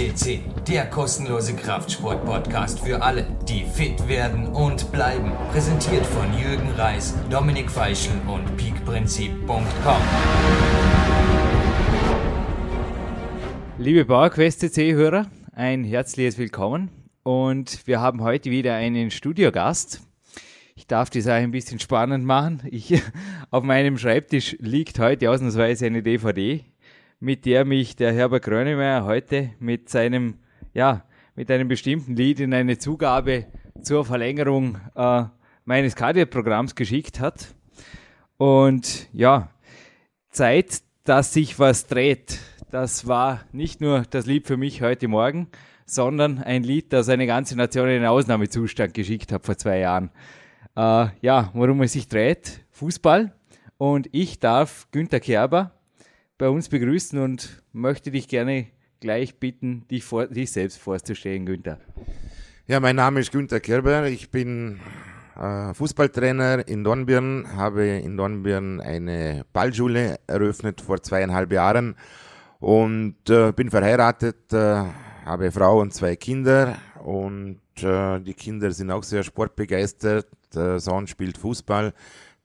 FCC, 0.00 0.40
der 0.66 0.86
kostenlose 0.86 1.54
Kraftsport-Podcast 1.54 2.80
für 2.80 3.02
alle, 3.02 3.26
die 3.46 3.64
fit 3.64 4.08
werden 4.08 4.46
und 4.46 4.90
bleiben. 4.92 5.30
Präsentiert 5.52 6.06
von 6.06 6.26
Jürgen 6.38 6.70
Reis, 6.70 7.14
Dominik 7.28 7.70
Feischl 7.70 8.12
und 8.26 8.56
peakprinzip.com. 8.56 10.02
Liebe 13.76 14.06
PowerQuest 14.06 14.60
CC-Hörer, 14.60 15.30
ein 15.52 15.84
herzliches 15.84 16.38
Willkommen 16.38 16.88
und 17.22 17.86
wir 17.86 18.00
haben 18.00 18.22
heute 18.22 18.50
wieder 18.50 18.74
einen 18.74 19.10
Studiogast. 19.10 20.00
Ich 20.76 20.86
darf 20.86 21.10
die 21.10 21.20
Sache 21.20 21.40
ein 21.40 21.50
bisschen 21.50 21.78
spannend 21.78 22.24
machen. 22.24 22.62
Ich, 22.70 23.02
auf 23.50 23.64
meinem 23.64 23.98
Schreibtisch 23.98 24.56
liegt 24.60 24.98
heute 24.98 25.30
ausnahmsweise 25.30 25.84
eine 25.84 26.02
DVD, 26.02 26.64
mit 27.20 27.44
der 27.44 27.66
mich 27.66 27.96
der 27.96 28.12
Herbert 28.14 28.44
Grönemeyer 28.44 29.04
heute 29.04 29.50
mit 29.58 29.90
seinem, 29.90 30.38
ja, 30.72 31.04
mit 31.36 31.50
einem 31.50 31.68
bestimmten 31.68 32.16
Lied 32.16 32.40
in 32.40 32.54
eine 32.54 32.78
Zugabe 32.78 33.46
zur 33.82 34.06
Verlängerung 34.06 34.78
äh, 34.94 35.24
meines 35.66 35.94
Cardio-Programms 35.96 36.74
geschickt 36.74 37.20
hat. 37.20 37.54
Und 38.38 39.08
ja, 39.12 39.50
Zeit, 40.30 40.82
dass 41.04 41.34
sich 41.34 41.58
was 41.58 41.86
dreht. 41.86 42.38
Das 42.70 43.06
war 43.06 43.40
nicht 43.52 43.82
nur 43.82 44.04
das 44.08 44.24
Lied 44.24 44.46
für 44.46 44.56
mich 44.56 44.80
heute 44.80 45.06
Morgen, 45.06 45.48
sondern 45.84 46.38
ein 46.38 46.62
Lied, 46.62 46.92
das 46.92 47.10
eine 47.10 47.26
ganze 47.26 47.54
Nation 47.54 47.88
in 47.88 47.96
einen 47.96 48.06
Ausnahmezustand 48.06 48.94
geschickt 48.94 49.30
hat 49.30 49.44
vor 49.44 49.58
zwei 49.58 49.80
Jahren. 49.80 50.10
Äh, 50.74 51.08
ja, 51.20 51.50
worum 51.52 51.82
es 51.82 51.92
sich 51.92 52.08
dreht, 52.08 52.64
Fußball. 52.70 53.34
Und 53.76 54.08
ich 54.12 54.40
darf 54.40 54.88
Günter 54.90 55.20
Kerber 55.20 55.72
bei 56.40 56.48
uns 56.48 56.70
begrüßen 56.70 57.18
und 57.18 57.62
möchte 57.74 58.10
dich 58.10 58.26
gerne 58.26 58.68
gleich 58.98 59.38
bitten, 59.38 59.86
dich, 59.90 60.04
vor, 60.04 60.26
dich 60.26 60.50
selbst 60.50 60.78
vorzustellen, 60.78 61.44
Günther. 61.44 61.78
Ja, 62.66 62.80
mein 62.80 62.96
Name 62.96 63.20
ist 63.20 63.30
Günter 63.30 63.60
Kerber. 63.60 64.06
Ich 64.06 64.30
bin 64.30 64.80
äh, 65.38 65.74
Fußballtrainer 65.74 66.66
in 66.66 66.82
Dornbirn, 66.82 67.46
habe 67.56 67.86
in 67.86 68.16
Dornbirn 68.16 68.80
eine 68.80 69.44
Ballschule 69.52 70.18
eröffnet 70.26 70.80
vor 70.80 71.02
zweieinhalb 71.02 71.52
Jahren 71.52 71.94
und 72.58 73.28
äh, 73.28 73.52
bin 73.52 73.68
verheiratet, 73.68 74.50
äh, 74.54 74.82
habe 75.26 75.52
Frau 75.52 75.80
und 75.80 75.92
zwei 75.92 76.16
Kinder 76.16 76.78
und 77.04 77.60
äh, 77.82 78.18
die 78.20 78.34
Kinder 78.34 78.72
sind 78.72 78.90
auch 78.90 79.04
sehr 79.04 79.24
sportbegeistert. 79.24 80.26
Der 80.54 80.80
Sohn 80.80 81.06
spielt 81.06 81.36
Fußball, 81.36 81.92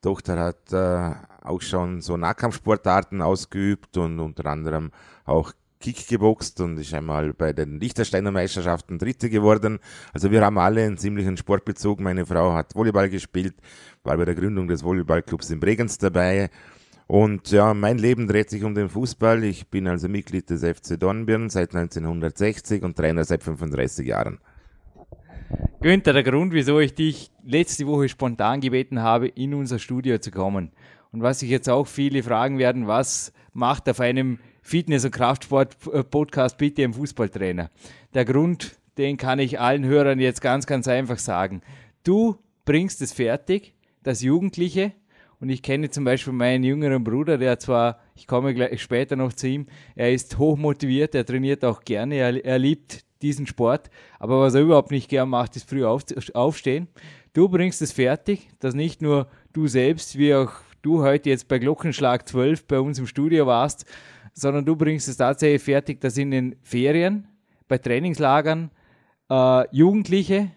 Tochter 0.01 0.37
hat 0.37 0.73
äh, 0.73 1.15
auch 1.45 1.61
schon 1.61 2.01
so 2.01 2.17
Nahkampfsportarten 2.17 3.21
ausgeübt 3.21 3.97
und 3.97 4.19
unter 4.19 4.45
anderem 4.47 4.91
auch 5.25 5.53
Kick 5.79 6.07
geboxt 6.07 6.61
und 6.61 6.79
ist 6.79 6.93
einmal 6.93 7.33
bei 7.33 7.53
den 7.53 7.79
Liechtensteiner 7.79 8.31
Meisterschaften 8.31 8.97
Dritte 8.97 9.29
geworden. 9.29 9.79
Also 10.13 10.31
wir 10.31 10.43
haben 10.43 10.57
alle 10.57 10.83
einen 10.83 10.97
ziemlichen 10.97 11.37
Sportbezug. 11.37 11.99
Meine 11.99 12.25
Frau 12.25 12.53
hat 12.53 12.75
Volleyball 12.75 13.09
gespielt, 13.09 13.53
war 14.03 14.17
bei 14.17 14.25
der 14.25 14.35
Gründung 14.35 14.67
des 14.67 14.83
Volleyballclubs 14.83 15.51
in 15.51 15.59
Bregenz 15.59 15.97
dabei. 15.97 16.49
Und 17.07 17.51
ja, 17.51 17.73
mein 17.75 17.99
Leben 17.99 18.27
dreht 18.27 18.49
sich 18.49 18.63
um 18.63 18.73
den 18.73 18.89
Fußball. 18.89 19.43
Ich 19.43 19.67
bin 19.67 19.87
also 19.87 20.07
Mitglied 20.07 20.49
des 20.49 20.63
FC 20.63 20.99
Dornbirn 20.99 21.49
seit 21.49 21.75
1960 21.75 22.81
und 22.81 22.97
Trainer 22.97 23.23
seit 23.23 23.43
35 23.43 24.07
Jahren. 24.07 24.39
Günther, 25.81 26.13
der 26.13 26.23
Grund, 26.23 26.51
wieso 26.53 26.79
ich 26.79 26.95
dich 26.95 27.29
letzte 27.43 27.85
Woche 27.85 28.09
spontan 28.09 28.59
gebeten 28.59 29.03
habe, 29.03 29.27
in 29.27 29.53
unser 29.53 29.77
Studio 29.77 30.17
zu 30.17 30.31
kommen. 30.31 30.71
Und 31.15 31.21
was 31.21 31.39
sich 31.39 31.49
jetzt 31.49 31.69
auch 31.69 31.87
viele 31.87 32.23
fragen 32.23 32.57
werden, 32.59 32.87
was 32.87 33.31
macht 33.53 33.87
auf 33.87 34.01
einem 34.01 34.37
Fitness- 34.61 35.05
und 35.05 35.11
Kraftsport-Podcast 35.11 36.57
bitte 36.57 36.83
ein 36.83 36.93
Fußballtrainer? 36.93 37.71
Der 38.13 38.25
Grund, 38.25 38.75
den 38.97 39.15
kann 39.15 39.39
ich 39.39 39.57
allen 39.57 39.85
Hörern 39.85 40.19
jetzt 40.19 40.41
ganz, 40.41 40.67
ganz 40.67 40.89
einfach 40.89 41.17
sagen. 41.17 41.61
Du 42.03 42.35
bringst 42.65 43.01
es 43.01 43.13
fertig, 43.13 43.75
dass 44.03 44.23
Jugendliche, 44.23 44.91
und 45.39 45.47
ich 45.47 45.61
kenne 45.61 45.89
zum 45.89 46.03
Beispiel 46.03 46.33
meinen 46.33 46.65
jüngeren 46.65 47.05
Bruder, 47.05 47.37
der 47.37 47.59
zwar, 47.59 48.01
ich 48.15 48.27
komme 48.27 48.53
gleich 48.53 48.81
später 48.81 49.15
noch 49.15 49.31
zu 49.31 49.47
ihm, 49.47 49.67
er 49.95 50.11
ist 50.11 50.37
hochmotiviert, 50.37 51.15
er 51.15 51.25
trainiert 51.25 51.63
auch 51.63 51.85
gerne, 51.85 52.15
er, 52.15 52.43
er 52.43 52.59
liebt 52.59 53.05
diesen 53.21 53.47
Sport. 53.47 53.89
Aber 54.19 54.41
was 54.41 54.53
er 54.53 54.63
überhaupt 54.63 54.91
nicht 54.91 55.07
gern 55.07 55.29
macht, 55.29 55.55
ist 55.55 55.69
früh 55.69 55.85
auf, 55.85 56.03
aufstehen. 56.33 56.89
Du 57.31 57.47
bringst 57.47 57.81
es 57.81 57.93
fertig, 57.93 58.49
dass 58.59 58.75
nicht 58.75 59.01
nur 59.01 59.29
du 59.53 59.67
selbst, 59.67 60.17
wie 60.17 60.35
auch 60.35 60.51
du 60.85 61.01
heute 61.01 61.31
jetzt 61.31 61.47
bei 61.47 61.57
Glockenschlag 61.57 62.27
12 62.27 62.67
bei 62.67 62.79
uns 62.79 62.99
im 62.99 63.07
Studio 63.07 63.47
warst, 63.47 63.85
sondern 64.33 64.65
du 64.65 64.75
bringst 64.75 65.07
es 65.07 65.17
tatsächlich 65.17 65.63
fertig, 65.63 65.99
dass 65.99 66.15
in 66.17 66.29
den 66.29 66.55
Ferien, 66.61 67.27
bei 67.67 67.79
Trainingslagern, 67.79 68.69
äh, 69.29 69.75
Jugendliche 69.75 70.51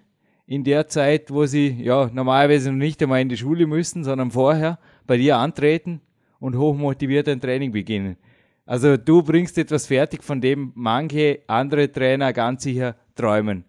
in 0.47 0.65
der 0.65 0.87
Zeit, 0.89 1.31
wo 1.31 1.47
sie 1.47 1.69
ja 1.83 2.11
normalerweise 2.13 2.71
noch 2.71 2.79
nicht 2.79 3.03
einmal 3.03 3.23
in 3.23 3.31
die 3.31 3.39
Schule 3.39 3.67
müssen, 3.67 4.05
sondern 4.05 4.31
vorher 4.31 4.79
bei 5.07 5.17
dir 5.17 5.39
antreten 5.39 6.03
und 6.41 6.57
hochmotiviert 6.57 7.29
ein 7.29 7.41
Training 7.41 7.73
beginnen. 7.73 8.19
Also 8.67 8.99
du 8.99 9.23
bringst 9.23 9.57
etwas 9.57 9.87
fertig, 9.87 10.23
von 10.23 10.43
dem 10.43 10.73
manche 10.75 11.41
andere 11.47 11.91
Trainer 11.91 12.35
ganz 12.35 12.65
sicher 12.65 12.97
träumen. 13.15 13.65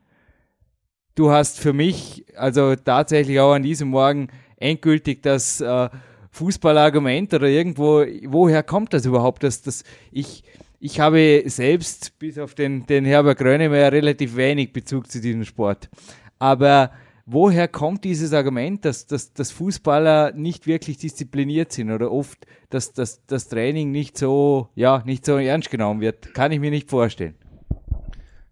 Du 1.15 1.31
hast 1.31 1.59
für 1.59 1.71
mich 1.71 2.25
also 2.35 2.75
tatsächlich 2.75 3.39
auch 3.39 3.53
an 3.53 3.63
diesem 3.63 3.89
Morgen 3.89 4.27
endgültig 4.57 5.21
das 5.21 5.61
äh, 5.61 5.89
Fußballargument 6.31 7.33
oder 7.33 7.47
irgendwo, 7.47 8.03
woher 8.27 8.63
kommt 8.63 8.93
das 8.93 9.05
überhaupt? 9.05 9.43
Dass, 9.43 9.61
dass 9.61 9.83
ich, 10.11 10.43
ich 10.79 10.99
habe 10.99 11.43
selbst 11.45 12.17
bis 12.19 12.37
auf 12.37 12.53
den, 12.55 12.85
den 12.85 13.05
Herbert 13.05 13.39
Grönemeyer 13.39 13.91
relativ 13.91 14.35
wenig 14.35 14.73
Bezug 14.73 15.11
zu 15.11 15.19
diesem 15.21 15.43
Sport. 15.43 15.89
Aber 16.37 16.91
woher 17.25 17.67
kommt 17.67 18.03
dieses 18.03 18.33
Argument, 18.33 18.85
dass, 18.85 19.05
dass, 19.07 19.33
dass 19.33 19.51
Fußballer 19.51 20.33
nicht 20.33 20.67
wirklich 20.67 20.97
diszipliniert 20.97 21.71
sind 21.71 21.91
oder 21.91 22.11
oft, 22.11 22.45
dass, 22.69 22.93
das 22.93 23.47
Training 23.49 23.91
nicht 23.91 24.17
so, 24.17 24.69
ja, 24.75 25.03
nicht 25.05 25.25
so 25.25 25.37
ernst 25.37 25.69
genommen 25.69 26.01
wird? 26.01 26.33
Kann 26.33 26.51
ich 26.51 26.59
mir 26.59 26.71
nicht 26.71 26.89
vorstellen. 26.89 27.35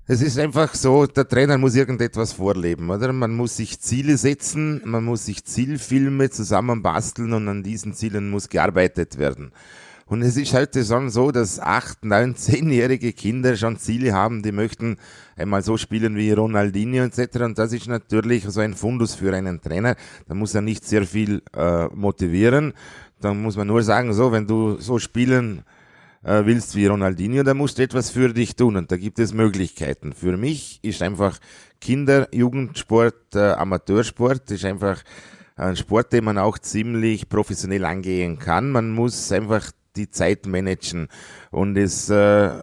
Es 0.09 0.22
ist 0.22 0.40
einfach 0.40 0.73
so, 0.73 1.06
der 1.06 1.28
Trainer 1.28 1.57
muss 1.57 1.75
irgendetwas 1.75 2.31
vorleben, 2.31 2.90
oder? 2.90 3.12
Man 3.12 3.35
muss 3.35 3.57
sich 3.57 3.81
Ziele 3.81 4.16
setzen, 4.16 4.81
man 4.85 5.03
muss 5.03 5.25
sich 5.25 5.44
Zielfilme 5.44 6.29
zusammenbasteln 6.29 7.34
und 7.34 7.50
an 7.50 7.62
diesen 7.62 7.94
Zielen 7.94 8.29
muss 8.29 8.47
gearbeitet 8.47 9.18
werden. 9.18 9.51
Und 10.06 10.22
es 10.22 10.38
ist 10.38 10.53
heute 10.53 10.85
schon 10.85 11.09
so, 11.09 11.31
dass 11.31 11.59
acht, 11.59 12.06
neun, 12.06 12.35
zehnjährige 12.38 13.12
Kinder 13.12 13.57
schon 13.57 13.79
Ziele 13.79 14.13
haben, 14.13 14.44
die 14.44 14.53
möchten 14.53 14.95
einmal 15.35 15.62
so 15.62 15.75
spielen 15.75 16.16
wie 16.16 16.31
Ronaldinho 16.31 17.03
etc. 17.03 17.41
Und 17.41 17.57
das 17.57 17.74
ist 17.74 17.89
natürlich 17.89 18.45
so 18.45 18.62
ein 18.62 18.75
Fundus 18.75 19.13
für 19.13 19.35
einen 19.35 19.59
Trainer. 19.59 19.97
Da 20.29 20.35
muss 20.35 20.56
er 20.56 20.62
nicht 20.62 20.85
sehr 20.85 21.06
viel 21.06 21.41
äh, 21.53 21.88
motivieren. 21.88 22.72
Dann 23.19 23.41
muss 23.41 23.57
man 23.57 23.68
nur 23.68 23.84
sagen, 23.84 24.13
so, 24.13 24.31
wenn 24.31 24.47
du 24.47 24.78
so 24.79 25.00
spielen 25.00 25.66
äh, 26.24 26.46
willst 26.46 26.76
wie 26.76 26.88
Ronaldinho, 26.88 27.44
dann 27.44 27.58
musst 27.58 27.78
du 27.78 27.84
etwas 27.84 28.10
für 28.10 28.34
dich 28.34 28.56
tun. 28.56 28.76
Und 28.76 28.92
da 28.92 28.98
gibt 28.98 29.20
es 29.20 29.34
Möglichkeiten. 29.34 30.14
Für 30.14 30.38
mich 30.38 30.80
ist 30.84 31.02
einfach 31.02 31.40
Kinder, 31.80 32.28
Jugendsport, 32.34 33.36
äh, 33.36 33.52
Amateursport, 33.52 34.52
ist 34.52 34.66
einfach 34.66 35.04
ein 35.56 35.76
Sport, 35.76 36.14
den 36.14 36.24
man 36.24 36.38
auch 36.38 36.60
ziemlich 36.60 37.30
professionell 37.30 37.86
angehen 37.86 38.40
kann. 38.40 38.72
Man 38.72 38.92
muss 38.92 39.32
einfach 39.32 39.72
die 39.96 40.10
Zeit 40.10 40.46
managen. 40.46 41.08
Und 41.52 41.78
es 41.78 42.10
äh, 42.10 42.62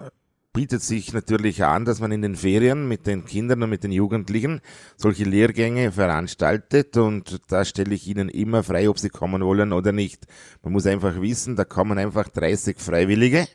bietet 0.54 0.82
sich 0.82 1.12
natürlich 1.12 1.64
an, 1.64 1.84
dass 1.84 2.00
man 2.00 2.12
in 2.12 2.22
den 2.22 2.36
Ferien 2.36 2.86
mit 2.86 3.08
den 3.08 3.24
Kindern 3.24 3.64
und 3.64 3.70
mit 3.70 3.82
den 3.82 3.90
Jugendlichen 3.90 4.60
solche 4.96 5.24
Lehrgänge 5.24 5.90
veranstaltet 5.90 6.96
und 6.96 7.40
da 7.48 7.64
stelle 7.64 7.92
ich 7.92 8.06
ihnen 8.06 8.28
immer 8.28 8.62
frei, 8.62 8.88
ob 8.88 9.00
sie 9.00 9.08
kommen 9.08 9.42
wollen 9.42 9.72
oder 9.72 9.90
nicht. 9.90 10.26
Man 10.62 10.72
muss 10.72 10.86
einfach 10.86 11.20
wissen, 11.20 11.56
da 11.56 11.64
kommen 11.64 11.98
einfach 11.98 12.28
30 12.28 12.78
Freiwillige 12.78 13.48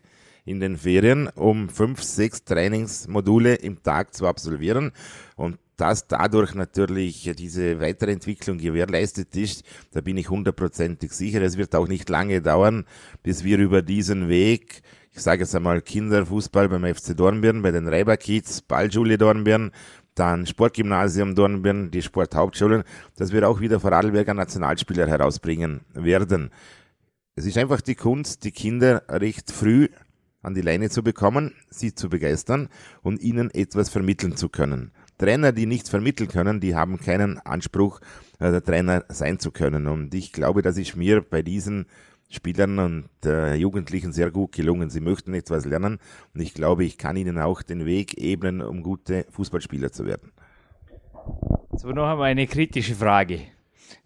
in 0.44 0.60
den 0.60 0.78
Ferien, 0.78 1.30
um 1.30 1.70
fünf, 1.70 2.04
sechs 2.04 2.44
Trainingsmodule 2.44 3.56
im 3.56 3.82
Tag 3.82 4.14
zu 4.14 4.28
absolvieren 4.28 4.92
und 5.38 5.58
dass 5.78 6.08
dadurch 6.08 6.54
natürlich 6.56 7.32
diese 7.38 7.80
Weiterentwicklung 7.80 8.58
gewährleistet 8.58 9.34
ist, 9.38 9.64
da 9.94 10.02
bin 10.02 10.18
ich 10.18 10.30
hundertprozentig 10.30 11.14
sicher. 11.14 11.42
Es 11.42 11.56
wird 11.56 11.74
auch 11.74 11.88
nicht 11.88 12.10
lange 12.10 12.42
dauern, 12.42 12.84
bis 13.24 13.46
wir 13.46 13.58
über 13.60 13.82
diesen 13.82 14.28
Weg, 14.28 14.82
ich 15.12 15.22
sage 15.22 15.42
jetzt 15.42 15.56
einmal 15.56 15.82
Kinderfußball 15.82 16.70
beim 16.70 16.86
FC 16.86 17.16
Dornbirn, 17.16 17.62
bei 17.62 17.72
den 17.72 17.88
Reiber 17.88 18.18
Kids, 18.18 18.62
Ballschule 18.62 19.18
Dornbirn, 19.18 19.72
dann 20.16 20.46
Sportgymnasium 20.46 21.36
Dornbirn, 21.36 21.92
die 21.92 22.02
Sporthauptschulen, 22.02 22.84
dass 23.16 23.32
wir 23.32 23.48
auch 23.48 23.60
wieder 23.60 23.80
Vorarlberger 23.80 24.34
Nationalspieler 24.34 25.08
herausbringen 25.08 25.82
werden. 25.94 26.52
Es 27.36 27.46
ist 27.46 27.58
einfach 27.58 27.82
die 27.82 27.96
Kunst, 27.96 28.44
die 28.44 28.52
Kinder 28.52 29.04
recht 29.08 29.52
früh 29.52 29.88
an 30.42 30.54
die 30.54 30.62
Leine 30.62 30.90
zu 30.90 31.04
bekommen, 31.04 31.54
sie 31.70 31.94
zu 31.94 32.10
begeistern 32.10 32.70
und 33.02 33.22
ihnen 33.22 33.52
etwas 33.52 33.90
vermitteln 33.90 34.38
zu 34.38 34.50
können. 34.50 34.92
Trainer, 35.18 35.52
die 35.52 35.66
nichts 35.66 35.90
vermitteln 35.90 36.30
können, 36.30 36.60
die 36.62 36.76
haben 36.76 36.98
keinen 36.98 37.40
Anspruch, 37.40 38.00
äh, 38.40 38.52
der 38.52 38.64
Trainer 38.64 39.04
sein 39.10 39.38
zu 39.40 39.52
können. 39.52 39.88
Und 39.88 40.14
ich 40.14 40.32
glaube, 40.32 40.62
dass 40.62 40.78
ich 40.78 40.96
mir 40.96 41.22
bei 41.22 41.42
diesen 41.42 41.88
Spielern 42.30 42.78
und 42.80 43.10
äh, 43.26 43.56
Jugendlichen 43.56 44.14
sehr 44.14 44.30
gut 44.32 44.52
gelungen. 44.52 44.90
Sie 44.90 45.02
möchten 45.02 45.34
etwas 45.34 45.66
lernen 45.66 46.00
und 46.34 46.42
ich 46.42 46.54
glaube, 46.54 46.86
ich 46.86 46.98
kann 46.98 47.18
ihnen 47.18 47.40
auch 47.40 47.64
den 47.64 47.86
Weg 47.86 48.18
ebnen, 48.18 48.62
um 48.62 48.84
gute 48.84 49.26
Fußballspieler 49.32 49.92
zu 49.92 50.06
werden. 50.06 50.32
So, 51.72 51.90
noch 51.90 52.08
einmal 52.08 52.30
eine 52.30 52.48
kritische 52.48 52.96
Frage. 52.96 53.42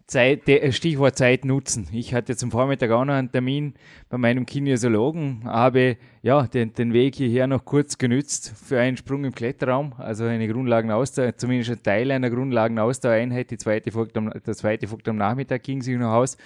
Zeit, 0.06 0.48
äh, 0.48 0.70
Stichwort 0.72 1.16
Zeit 1.16 1.44
nutzen. 1.44 1.88
Ich 1.92 2.12
hatte 2.12 2.36
zum 2.36 2.50
Vormittag 2.50 2.90
auch 2.90 3.04
noch 3.04 3.14
einen 3.14 3.32
Termin 3.32 3.74
bei 4.10 4.18
meinem 4.18 4.44
Kinesiologen, 4.44 5.44
habe 5.44 5.96
ja 6.22 6.46
den, 6.46 6.74
den 6.74 6.92
Weg 6.92 7.14
hierher 7.14 7.46
noch 7.46 7.64
kurz 7.64 7.96
genützt 7.96 8.52
für 8.54 8.78
einen 8.78 8.96
Sprung 8.98 9.24
im 9.24 9.34
Kletterraum, 9.34 9.94
also 9.96 10.24
eine 10.24 10.46
Grundlagenausdauer, 10.46 11.36
zumindest 11.36 11.70
ein 11.70 11.82
Teil 11.82 12.10
einer 12.10 12.28
Grundlagenausdauereinheit. 12.28 13.50
Die 13.50 13.56
zweite 13.56 13.90
folgt 13.92 14.16
am, 14.16 14.30
der 14.30 14.54
zweite 14.54 14.86
folgt 14.86 15.08
am 15.08 15.16
Nachmittag, 15.16 15.62
ging 15.62 15.80
sich 15.80 15.96
noch 15.96 16.12
aus. 16.12 16.36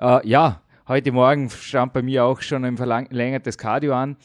Äh, 0.00 0.26
ja, 0.28 0.62
heute 0.88 1.10
Morgen 1.12 1.50
stand 1.50 1.92
bei 1.92 2.02
mir 2.02 2.24
auch 2.24 2.40
schon 2.42 2.64
ein 2.64 2.76
verlängertes 2.76 3.58
Cardio 3.58 3.94
an. 3.94 4.16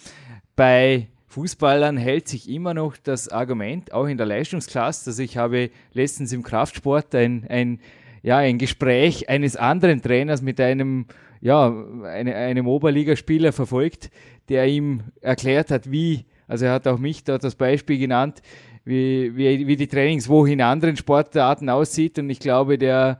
Bei 0.55 1.07
Fußballern 1.27 1.97
hält 1.97 2.27
sich 2.27 2.49
immer 2.49 2.73
noch 2.73 2.97
das 2.97 3.29
Argument, 3.29 3.93
auch 3.93 4.05
in 4.05 4.17
der 4.17 4.25
Leistungsklasse. 4.27 5.09
Also 5.09 5.23
ich 5.23 5.37
habe 5.37 5.71
letztens 5.93 6.33
im 6.33 6.43
Kraftsport 6.43 7.15
ein, 7.15 7.45
ein 7.49 7.79
ja, 8.23 8.37
ein 8.37 8.57
Gespräch 8.57 9.29
eines 9.29 9.55
anderen 9.55 10.01
Trainers 10.01 10.41
mit 10.41 10.59
einem, 10.59 11.05
ja, 11.41 11.73
eine, 12.03 12.35
einem 12.35 12.67
Oberligaspieler 12.67 13.51
verfolgt, 13.51 14.11
der 14.49 14.67
ihm 14.67 15.01
erklärt 15.21 15.71
hat, 15.71 15.91
wie, 15.91 16.25
also 16.47 16.65
er 16.65 16.73
hat 16.73 16.87
auch 16.87 16.99
mich 16.99 17.23
dort 17.23 17.43
das 17.43 17.55
Beispiel 17.55 17.97
genannt, 17.97 18.41
wie, 18.85 19.35
wie, 19.35 19.65
wie 19.67 19.75
die 19.75 19.87
Trainingswoche 19.87 20.51
in 20.51 20.61
anderen 20.61 20.97
Sportarten 20.97 21.69
aussieht 21.69 22.19
und 22.19 22.29
ich 22.29 22.39
glaube, 22.39 22.77
der, 22.77 23.19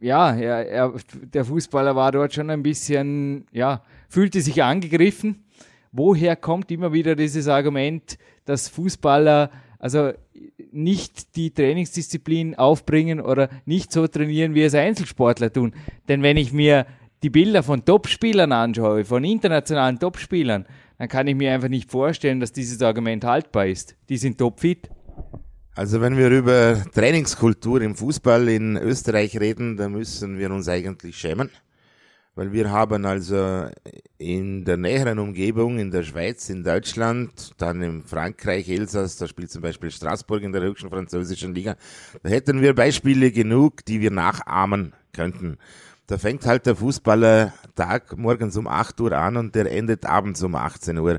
ja, 0.00 0.34
er, 0.34 0.68
er, 0.68 0.94
der 1.12 1.44
Fußballer 1.44 1.94
war 1.96 2.12
dort 2.12 2.34
schon 2.34 2.50
ein 2.50 2.62
bisschen, 2.62 3.46
ja, 3.52 3.82
fühlte 4.08 4.40
sich 4.40 4.62
angegriffen. 4.62 5.44
Woher 5.92 6.36
kommt 6.36 6.70
immer 6.70 6.92
wieder 6.92 7.16
dieses 7.16 7.48
Argument, 7.48 8.18
dass 8.44 8.68
Fußballer 8.68 9.50
also 9.78 10.12
nicht 10.72 11.36
die 11.36 11.52
Trainingsdisziplin 11.52 12.56
aufbringen 12.56 13.20
oder 13.20 13.48
nicht 13.64 13.92
so 13.92 14.06
trainieren, 14.06 14.54
wie 14.54 14.62
es 14.62 14.74
Einzelsportler 14.74 15.52
tun. 15.52 15.72
Denn 16.08 16.22
wenn 16.22 16.36
ich 16.36 16.52
mir 16.52 16.86
die 17.22 17.30
Bilder 17.30 17.62
von 17.62 17.84
Topspielern 17.84 18.52
anschaue, 18.52 19.04
von 19.04 19.24
internationalen 19.24 19.98
Topspielern, 19.98 20.66
dann 20.98 21.08
kann 21.08 21.26
ich 21.26 21.36
mir 21.36 21.52
einfach 21.52 21.68
nicht 21.68 21.90
vorstellen, 21.90 22.40
dass 22.40 22.52
dieses 22.52 22.82
Argument 22.82 23.24
haltbar 23.24 23.66
ist. 23.66 23.96
Die 24.08 24.16
sind 24.16 24.38
topfit. 24.38 24.90
Also 25.78 26.00
wenn 26.00 26.16
wir 26.16 26.28
über 26.30 26.82
Trainingskultur 26.92 27.82
im 27.82 27.94
Fußball 27.94 28.48
in 28.48 28.76
Österreich 28.76 29.38
reden, 29.38 29.76
dann 29.76 29.92
müssen 29.92 30.36
wir 30.36 30.50
uns 30.50 30.68
eigentlich 30.68 31.16
schämen 31.16 31.50
weil 32.38 32.52
wir 32.52 32.70
haben 32.70 33.04
also 33.04 33.66
in 34.16 34.64
der 34.64 34.76
näheren 34.76 35.18
Umgebung, 35.18 35.80
in 35.80 35.90
der 35.90 36.04
Schweiz, 36.04 36.48
in 36.48 36.62
Deutschland, 36.62 37.50
dann 37.58 37.82
in 37.82 38.04
Frankreich, 38.04 38.68
Elsass, 38.68 39.16
da 39.16 39.26
spielt 39.26 39.50
zum 39.50 39.62
Beispiel 39.62 39.90
Straßburg 39.90 40.44
in 40.44 40.52
der 40.52 40.62
höchsten 40.62 40.88
französischen 40.88 41.52
Liga, 41.52 41.74
da 42.22 42.28
hätten 42.28 42.62
wir 42.62 42.76
Beispiele 42.76 43.32
genug, 43.32 43.84
die 43.86 44.00
wir 44.00 44.12
nachahmen 44.12 44.92
könnten. 45.12 45.58
Da 46.06 46.16
fängt 46.16 46.46
halt 46.46 46.66
der 46.66 46.76
Fußballertag 46.76 48.16
morgens 48.16 48.56
um 48.56 48.68
8 48.68 49.00
Uhr 49.00 49.12
an 49.12 49.36
und 49.36 49.56
der 49.56 49.72
endet 49.72 50.06
abends 50.06 50.40
um 50.40 50.54
18 50.54 50.96
Uhr. 50.96 51.18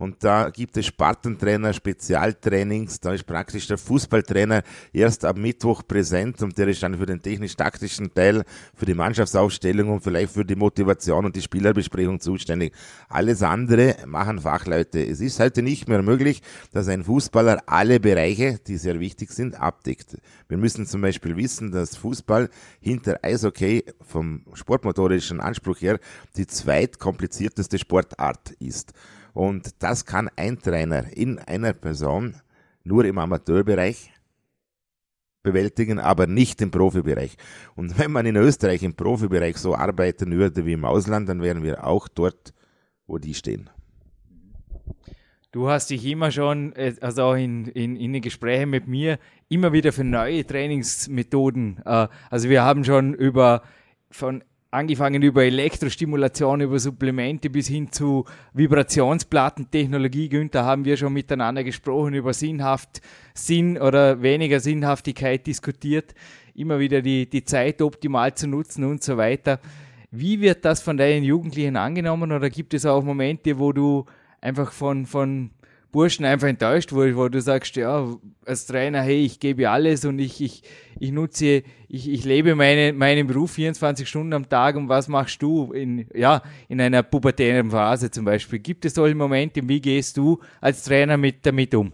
Und 0.00 0.22
da 0.22 0.50
gibt 0.50 0.76
es 0.76 0.86
Spartentrainer, 0.86 1.72
Spezialtrainings, 1.72 3.00
da 3.00 3.14
ist 3.14 3.26
praktisch 3.26 3.66
der 3.66 3.78
Fußballtrainer 3.78 4.62
erst 4.92 5.24
am 5.24 5.40
Mittwoch 5.40 5.82
präsent 5.84 6.40
und 6.40 6.56
der 6.56 6.68
ist 6.68 6.84
dann 6.84 6.96
für 6.96 7.06
den 7.06 7.20
technisch-taktischen 7.20 8.14
Teil, 8.14 8.44
für 8.76 8.86
die 8.86 8.94
Mannschaftsaufstellung 8.94 9.88
und 9.88 10.00
vielleicht 10.00 10.34
für 10.34 10.44
die 10.44 10.54
Motivation 10.54 11.24
und 11.24 11.34
die 11.34 11.42
Spielerbesprechung 11.42 12.20
zuständig. 12.20 12.74
Alles 13.08 13.42
andere 13.42 13.96
machen 14.06 14.38
Fachleute. 14.38 15.04
Es 15.04 15.20
ist 15.20 15.40
heute 15.40 15.62
nicht 15.62 15.88
mehr 15.88 16.02
möglich, 16.02 16.42
dass 16.70 16.86
ein 16.86 17.02
Fußballer 17.02 17.64
alle 17.66 17.98
Bereiche, 17.98 18.60
die 18.64 18.76
sehr 18.76 19.00
wichtig 19.00 19.32
sind, 19.32 19.60
abdeckt. 19.60 20.16
Wir 20.46 20.58
müssen 20.58 20.86
zum 20.86 21.00
Beispiel 21.00 21.36
wissen, 21.36 21.72
dass 21.72 21.96
Fußball 21.96 22.50
hinter 22.80 23.18
Eishockey 23.24 23.84
vom 24.06 24.44
sportmotorischen 24.54 25.40
Anspruch 25.40 25.80
her 25.80 25.98
die 26.36 26.46
zweitkomplizierteste 26.46 27.80
Sportart 27.80 28.52
ist. 28.60 28.94
Und 29.32 29.82
das 29.82 30.04
kann 30.04 30.30
ein 30.36 30.58
Trainer 30.58 31.04
in 31.16 31.38
einer 31.38 31.72
Person 31.72 32.34
nur 32.84 33.04
im 33.04 33.18
Amateurbereich 33.18 34.10
bewältigen, 35.42 35.98
aber 35.98 36.26
nicht 36.26 36.60
im 36.60 36.70
Profibereich. 36.70 37.36
Und 37.74 37.98
wenn 37.98 38.12
man 38.12 38.26
in 38.26 38.36
Österreich 38.36 38.82
im 38.82 38.94
Profibereich 38.94 39.56
so 39.56 39.74
arbeiten 39.74 40.32
würde 40.32 40.66
wie 40.66 40.72
im 40.72 40.84
Ausland, 40.84 41.28
dann 41.28 41.42
wären 41.42 41.62
wir 41.62 41.86
auch 41.86 42.08
dort, 42.08 42.52
wo 43.06 43.18
die 43.18 43.34
stehen. 43.34 43.70
Du 45.50 45.70
hast 45.70 45.88
dich 45.88 46.04
immer 46.04 46.30
schon, 46.30 46.74
äh, 46.74 46.94
also 47.00 47.22
auch 47.22 47.34
in, 47.34 47.66
in, 47.68 47.96
in 47.96 48.12
den 48.12 48.20
Gesprächen 48.20 48.68
mit 48.68 48.86
mir, 48.86 49.18
immer 49.48 49.72
wieder 49.72 49.92
für 49.92 50.04
neue 50.04 50.46
Trainingsmethoden. 50.46 51.80
Äh, 51.86 52.08
also 52.28 52.50
wir 52.50 52.62
haben 52.62 52.84
schon 52.84 53.14
über 53.14 53.62
von 54.10 54.44
angefangen 54.70 55.22
über 55.22 55.44
Elektrostimulation, 55.44 56.60
über 56.60 56.78
Supplemente 56.78 57.48
bis 57.50 57.68
hin 57.68 57.90
zu 57.90 58.24
Vibrationsplattentechnologie. 58.52 60.28
Günther, 60.28 60.64
haben 60.64 60.84
wir 60.84 60.96
schon 60.96 61.12
miteinander 61.12 61.64
gesprochen, 61.64 62.14
über 62.14 62.34
sinnhaft, 62.34 63.00
Sinn 63.34 63.78
oder 63.78 64.20
weniger 64.22 64.60
Sinnhaftigkeit 64.60 65.46
diskutiert, 65.46 66.14
immer 66.54 66.78
wieder 66.78 67.00
die, 67.00 67.28
die 67.28 67.44
Zeit 67.44 67.80
optimal 67.80 68.34
zu 68.34 68.46
nutzen 68.46 68.84
und 68.84 69.02
so 69.02 69.16
weiter. 69.16 69.60
Wie 70.10 70.40
wird 70.40 70.64
das 70.64 70.80
von 70.82 70.96
deinen 70.96 71.22
Jugendlichen 71.22 71.76
angenommen 71.76 72.32
oder 72.32 72.50
gibt 72.50 72.74
es 72.74 72.86
auch 72.86 73.02
Momente, 73.02 73.58
wo 73.58 73.72
du 73.72 74.06
einfach 74.40 74.72
von, 74.72 75.06
von 75.06 75.50
Burschen 75.90 76.24
einfach 76.24 76.48
enttäuscht, 76.48 76.92
wo, 76.92 76.98
wo 77.16 77.28
du 77.28 77.40
sagst, 77.40 77.76
ja, 77.76 78.06
als 78.44 78.66
Trainer, 78.66 79.00
hey, 79.00 79.24
ich 79.24 79.40
gebe 79.40 79.70
alles 79.70 80.04
und 80.04 80.18
ich, 80.18 80.40
ich, 80.40 80.62
ich 80.98 81.12
nutze, 81.12 81.62
ich, 81.88 82.08
ich 82.10 82.24
lebe 82.24 82.54
meine, 82.54 82.92
meinen 82.92 83.26
Beruf 83.26 83.52
24 83.52 84.08
Stunden 84.08 84.32
am 84.34 84.48
Tag 84.48 84.76
und 84.76 84.88
was 84.88 85.08
machst 85.08 85.42
du 85.42 85.72
in, 85.72 86.06
ja, 86.14 86.42
in 86.68 86.80
einer 86.80 87.02
pubertären 87.02 87.70
Phase 87.70 88.10
zum 88.10 88.24
Beispiel? 88.24 88.58
Gibt 88.58 88.84
es 88.84 88.94
solche 88.94 89.14
Momente, 89.14 89.66
wie 89.66 89.80
gehst 89.80 90.16
du 90.16 90.40
als 90.60 90.84
Trainer 90.84 91.16
mit, 91.16 91.46
damit 91.46 91.74
um? 91.74 91.92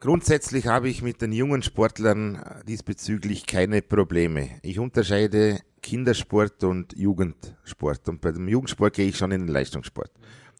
Grundsätzlich 0.00 0.66
habe 0.66 0.90
ich 0.90 1.00
mit 1.00 1.22
den 1.22 1.32
jungen 1.32 1.62
Sportlern 1.62 2.38
diesbezüglich 2.68 3.46
keine 3.46 3.80
Probleme. 3.80 4.50
Ich 4.60 4.78
unterscheide 4.78 5.60
Kindersport 5.80 6.62
und 6.64 6.94
Jugendsport 6.94 8.08
und 8.08 8.20
bei 8.20 8.32
dem 8.32 8.48
Jugendsport 8.48 8.94
gehe 8.94 9.08
ich 9.08 9.16
schon 9.16 9.32
in 9.32 9.46
den 9.46 9.48
Leistungssport. 9.48 10.10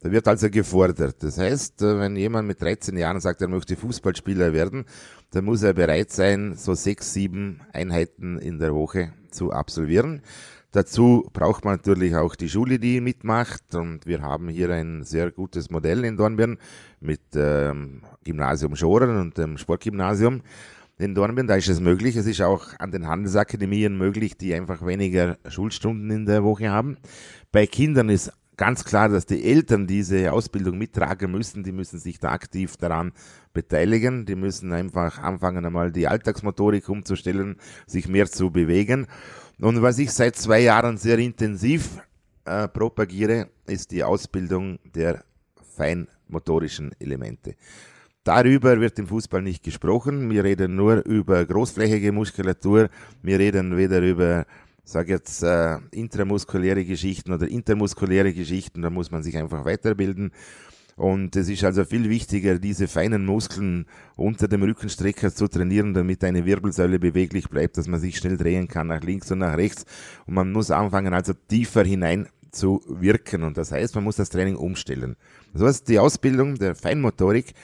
Da 0.04 0.12
wird 0.12 0.28
also 0.28 0.50
gefordert. 0.50 1.22
Das 1.22 1.38
heißt, 1.38 1.80
äh, 1.80 1.98
wenn 1.98 2.14
jemand 2.14 2.46
mit 2.46 2.60
13 2.60 2.94
Jahren 2.98 3.20
sagt, 3.20 3.40
er 3.40 3.48
möchte 3.48 3.74
Fußballspieler 3.74 4.52
werden, 4.52 4.84
dann 5.30 5.46
muss 5.46 5.62
er 5.62 5.72
bereit 5.72 6.10
sein, 6.10 6.56
so 6.56 6.74
sechs, 6.74 7.14
sieben 7.14 7.62
Einheiten 7.72 8.38
in 8.38 8.58
der 8.58 8.74
Woche 8.74 9.14
zu 9.30 9.50
absolvieren. 9.50 10.20
Dazu 10.72 11.26
braucht 11.32 11.64
man 11.64 11.76
natürlich 11.76 12.14
auch 12.16 12.34
die 12.34 12.50
Schule, 12.50 12.78
die 12.78 13.00
mitmacht. 13.00 13.74
Und 13.74 14.04
wir 14.04 14.20
haben 14.20 14.50
hier 14.50 14.68
ein 14.68 15.04
sehr 15.04 15.30
gutes 15.30 15.70
Modell 15.70 16.04
in 16.04 16.18
Dornbirn 16.18 16.58
mit 17.00 17.22
ähm, 17.34 18.02
Gymnasium 18.24 18.76
Schoren 18.76 19.18
und 19.18 19.38
dem 19.38 19.56
Sportgymnasium 19.56 20.42
in 20.98 21.14
Dornbirn. 21.14 21.46
Da 21.46 21.54
ist 21.54 21.68
es 21.70 21.80
möglich. 21.80 22.16
Es 22.16 22.26
ist 22.26 22.42
auch 22.42 22.78
an 22.78 22.90
den 22.90 23.08
Handelsakademien 23.08 23.96
möglich, 23.96 24.36
die 24.36 24.52
einfach 24.52 24.84
weniger 24.84 25.38
Schulstunden 25.48 26.10
in 26.10 26.26
der 26.26 26.44
Woche 26.44 26.68
haben. 26.68 26.98
Bei 27.52 27.66
Kindern 27.66 28.10
ist 28.10 28.30
ganz 28.56 28.84
klar, 28.84 29.08
dass 29.08 29.26
die 29.26 29.44
Eltern 29.44 29.86
diese 29.86 30.32
Ausbildung 30.32 30.78
mittragen 30.78 31.30
müssen. 31.30 31.62
Die 31.62 31.72
müssen 31.72 31.98
sich 31.98 32.18
da 32.18 32.30
aktiv 32.30 32.76
daran 32.76 33.12
beteiligen. 33.52 34.26
Die 34.26 34.36
müssen 34.36 34.72
einfach 34.72 35.18
anfangen, 35.18 35.64
einmal 35.64 35.92
die 35.92 36.08
Alltagsmotorik 36.08 36.88
umzustellen, 36.88 37.56
sich 37.86 38.08
mehr 38.08 38.26
zu 38.26 38.50
bewegen. 38.50 39.06
Und 39.60 39.82
was 39.82 39.98
ich 39.98 40.12
seit 40.12 40.36
zwei 40.36 40.60
Jahren 40.60 40.96
sehr 40.96 41.18
intensiv 41.18 41.98
äh, 42.44 42.68
propagiere, 42.68 43.48
ist 43.66 43.90
die 43.90 44.02
Ausbildung 44.02 44.78
der 44.84 45.24
feinmotorischen 45.76 46.92
Elemente. 46.98 47.54
Darüber 48.24 48.80
wird 48.80 48.98
im 48.98 49.06
Fußball 49.06 49.42
nicht 49.42 49.62
gesprochen. 49.62 50.30
Wir 50.30 50.44
reden 50.44 50.76
nur 50.76 51.04
über 51.04 51.44
großflächige 51.44 52.10
Muskulatur. 52.10 52.88
Wir 53.22 53.38
reden 53.38 53.76
weder 53.76 54.00
über 54.00 54.46
sage 54.84 55.12
jetzt 55.12 55.42
äh, 55.42 55.78
intramuskuläre 55.92 56.84
Geschichten 56.84 57.32
oder 57.32 57.48
intermuskuläre 57.48 58.32
Geschichten, 58.32 58.82
da 58.82 58.90
muss 58.90 59.10
man 59.10 59.22
sich 59.22 59.36
einfach 59.36 59.64
weiterbilden. 59.64 60.32
Und 60.96 61.34
es 61.34 61.48
ist 61.48 61.64
also 61.64 61.84
viel 61.84 62.08
wichtiger, 62.08 62.58
diese 62.58 62.86
feinen 62.86 63.26
Muskeln 63.26 63.86
unter 64.14 64.46
dem 64.46 64.62
Rückenstrecker 64.62 65.34
zu 65.34 65.48
trainieren, 65.48 65.92
damit 65.92 66.22
eine 66.22 66.44
Wirbelsäule 66.44 67.00
beweglich 67.00 67.48
bleibt, 67.48 67.78
dass 67.78 67.88
man 67.88 67.98
sich 67.98 68.16
schnell 68.16 68.36
drehen 68.36 68.68
kann 68.68 68.86
nach 68.86 69.02
links 69.02 69.30
und 69.32 69.38
nach 69.38 69.56
rechts. 69.56 69.86
Und 70.26 70.34
man 70.34 70.52
muss 70.52 70.70
anfangen, 70.70 71.12
also 71.12 71.32
tiefer 71.32 71.82
hinein 71.82 72.28
zu 72.52 72.80
wirken. 72.86 73.42
Und 73.42 73.58
das 73.58 73.72
heißt, 73.72 73.96
man 73.96 74.04
muss 74.04 74.16
das 74.16 74.30
Training 74.30 74.54
umstellen. 74.54 75.16
Das 75.52 75.62
heißt, 75.62 75.88
die 75.88 75.98
Ausbildung 75.98 76.54
der 76.56 76.76
Feinmotorik, 76.76 77.54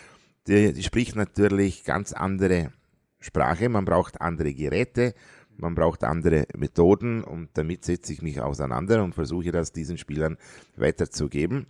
die, 0.49 0.73
die 0.73 0.83
spricht 0.83 1.15
natürlich 1.15 1.85
ganz 1.85 2.12
andere 2.12 2.73
Sprache. 3.21 3.69
Man 3.69 3.85
braucht 3.85 4.21
andere 4.21 4.53
Geräte, 4.53 5.15
man 5.61 5.75
braucht 5.75 6.05
andere 6.05 6.47
Methoden 6.57 7.23
und 7.23 7.50
damit 7.55 7.85
setze 7.85 8.12
ich 8.12 8.23
mich 8.23 8.40
auseinander 8.40 9.02
und 9.02 9.14
versuche 9.14 9.52
das 9.52 9.73
diesen 9.73 9.99
Spielern 9.99 10.37
weiterzugeben. 10.76 11.67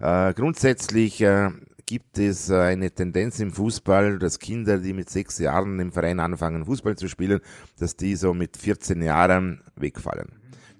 Äh, 0.00 0.34
grundsätzlich 0.34 1.20
äh, 1.20 1.50
gibt 1.86 2.18
es 2.18 2.50
eine 2.50 2.90
Tendenz 2.90 3.40
im 3.40 3.50
Fußball, 3.50 4.18
dass 4.18 4.38
Kinder, 4.38 4.78
die 4.78 4.92
mit 4.92 5.08
sechs 5.08 5.38
Jahren 5.38 5.80
im 5.80 5.90
Verein 5.90 6.20
anfangen, 6.20 6.66
Fußball 6.66 6.96
zu 6.96 7.08
spielen, 7.08 7.40
dass 7.78 7.96
die 7.96 8.14
so 8.14 8.34
mit 8.34 8.56
14 8.56 9.02
Jahren 9.02 9.62
wegfallen. 9.76 10.28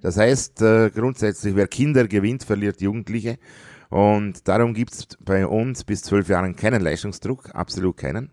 Das 0.00 0.16
heißt, 0.16 0.62
äh, 0.62 0.90
grundsätzlich, 0.90 1.56
wer 1.56 1.66
Kinder 1.66 2.06
gewinnt, 2.06 2.44
verliert 2.44 2.80
Jugendliche. 2.80 3.38
Und 3.90 4.46
darum 4.46 4.74
gibt 4.74 4.92
es 4.92 5.08
bei 5.20 5.46
uns 5.46 5.82
bis 5.82 6.02
zwölf 6.02 6.28
Jahren 6.28 6.54
keinen 6.54 6.82
Leistungsdruck, 6.82 7.54
absolut 7.54 7.96
keinen. 7.96 8.30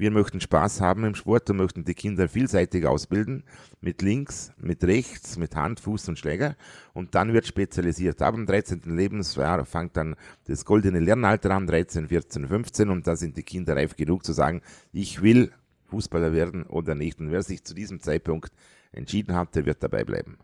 Wir 0.00 0.10
möchten 0.10 0.40
Spaß 0.40 0.80
haben 0.80 1.04
im 1.04 1.14
Sport 1.14 1.50
und 1.50 1.58
möchten 1.58 1.84
die 1.84 1.92
Kinder 1.92 2.26
vielseitig 2.26 2.86
ausbilden, 2.86 3.44
mit 3.82 4.00
links, 4.00 4.50
mit 4.56 4.82
rechts, 4.82 5.36
mit 5.36 5.54
Hand, 5.54 5.78
Fuß 5.78 6.08
und 6.08 6.18
Schläger. 6.18 6.56
Und 6.94 7.14
dann 7.14 7.34
wird 7.34 7.46
spezialisiert. 7.46 8.22
Ab 8.22 8.34
dem 8.34 8.46
13. 8.46 8.80
Lebensjahr 8.86 9.62
fängt 9.66 9.98
dann 9.98 10.16
das 10.46 10.64
goldene 10.64 11.00
Lernalter 11.00 11.50
an, 11.50 11.66
13, 11.66 12.08
14, 12.08 12.48
15. 12.48 12.88
Und 12.88 13.06
da 13.06 13.14
sind 13.14 13.36
die 13.36 13.42
Kinder 13.42 13.76
reif 13.76 13.94
genug 13.94 14.24
zu 14.24 14.32
sagen, 14.32 14.62
ich 14.90 15.20
will 15.20 15.52
Fußballer 15.90 16.32
werden 16.32 16.62
oder 16.62 16.94
nicht. 16.94 17.20
Und 17.20 17.30
wer 17.30 17.42
sich 17.42 17.62
zu 17.62 17.74
diesem 17.74 18.00
Zeitpunkt 18.00 18.52
entschieden 18.92 19.36
hat, 19.36 19.54
der 19.54 19.66
wird 19.66 19.82
dabei 19.82 20.04
bleiben. 20.04 20.38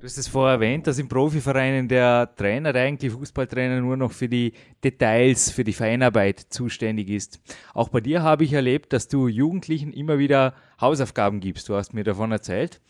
Du 0.00 0.06
hast 0.06 0.16
es 0.16 0.28
vorher 0.28 0.54
erwähnt, 0.54 0.86
dass 0.86 0.98
in 0.98 1.08
Profivereinen 1.08 1.86
der 1.86 2.34
Trainer, 2.34 2.72
der 2.72 2.84
eigentlich 2.84 3.12
Fußballtrainer, 3.12 3.82
nur 3.82 3.98
noch 3.98 4.12
für 4.12 4.30
die 4.30 4.54
Details, 4.82 5.50
für 5.50 5.62
die 5.62 5.74
Feinarbeit 5.74 6.40
zuständig 6.40 7.10
ist. 7.10 7.38
Auch 7.74 7.90
bei 7.90 8.00
dir 8.00 8.22
habe 8.22 8.44
ich 8.44 8.54
erlebt, 8.54 8.94
dass 8.94 9.08
du 9.08 9.28
Jugendlichen 9.28 9.92
immer 9.92 10.18
wieder 10.18 10.54
Hausaufgaben 10.80 11.40
gibst. 11.40 11.68
Du 11.68 11.74
hast 11.74 11.92
mir 11.92 12.02
davon 12.02 12.32
erzählt. 12.32 12.80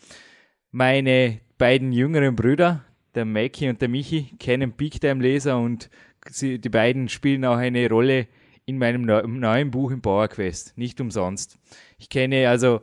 Meine 0.71 1.41
beiden 1.57 1.91
jüngeren 1.91 2.37
Brüder, 2.37 2.85
der 3.13 3.25
Mackie 3.25 3.67
und 3.67 3.81
der 3.81 3.89
Michi, 3.89 4.33
kennen 4.39 4.71
Big 4.71 5.01
Time 5.01 5.21
Laser 5.21 5.59
und 5.59 5.89
sie, 6.29 6.59
die 6.59 6.69
beiden 6.69 7.09
spielen 7.09 7.43
auch 7.43 7.57
eine 7.57 7.89
Rolle 7.89 8.27
in 8.65 8.77
meinem 8.77 9.01
neuen 9.01 9.69
Buch 9.69 9.91
im 9.91 10.01
Power 10.01 10.29
Quest. 10.29 10.77
Nicht 10.77 11.01
umsonst. 11.01 11.59
Ich 11.97 12.07
kenne 12.07 12.47
also 12.47 12.79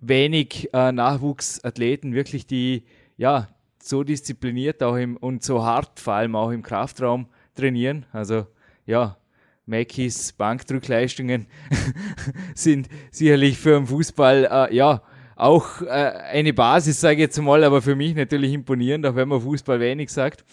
wenig 0.00 0.68
äh, 0.74 0.90
Nachwuchsathleten, 0.90 2.12
wirklich 2.12 2.44
die 2.44 2.82
ja, 3.16 3.48
so 3.80 4.02
diszipliniert 4.02 4.82
auch 4.82 4.96
im, 4.96 5.16
und 5.16 5.42
so 5.42 5.62
hart, 5.64 6.00
vor 6.00 6.14
allem 6.14 6.34
auch 6.36 6.50
im 6.50 6.62
Kraftraum 6.62 7.28
trainieren. 7.54 8.06
Also 8.12 8.46
ja, 8.86 9.16
Mackies 9.66 10.32
Bankdrückleistungen 10.32 11.46
sind 12.54 12.88
sicherlich 13.10 13.58
für 13.58 13.76
den 13.76 13.86
Fußball 13.86 14.48
äh, 14.50 14.74
ja 14.74 15.02
auch 15.36 15.82
äh, 15.82 15.86
eine 15.86 16.52
Basis, 16.52 17.00
sage 17.00 17.14
ich 17.14 17.20
jetzt 17.20 17.40
mal, 17.40 17.62
aber 17.62 17.80
für 17.80 17.94
mich 17.94 18.14
natürlich 18.14 18.52
imponierend, 18.52 19.06
auch 19.06 19.14
wenn 19.14 19.28
man 19.28 19.40
Fußball 19.40 19.78
wenig 19.78 20.10
sagt. 20.10 20.44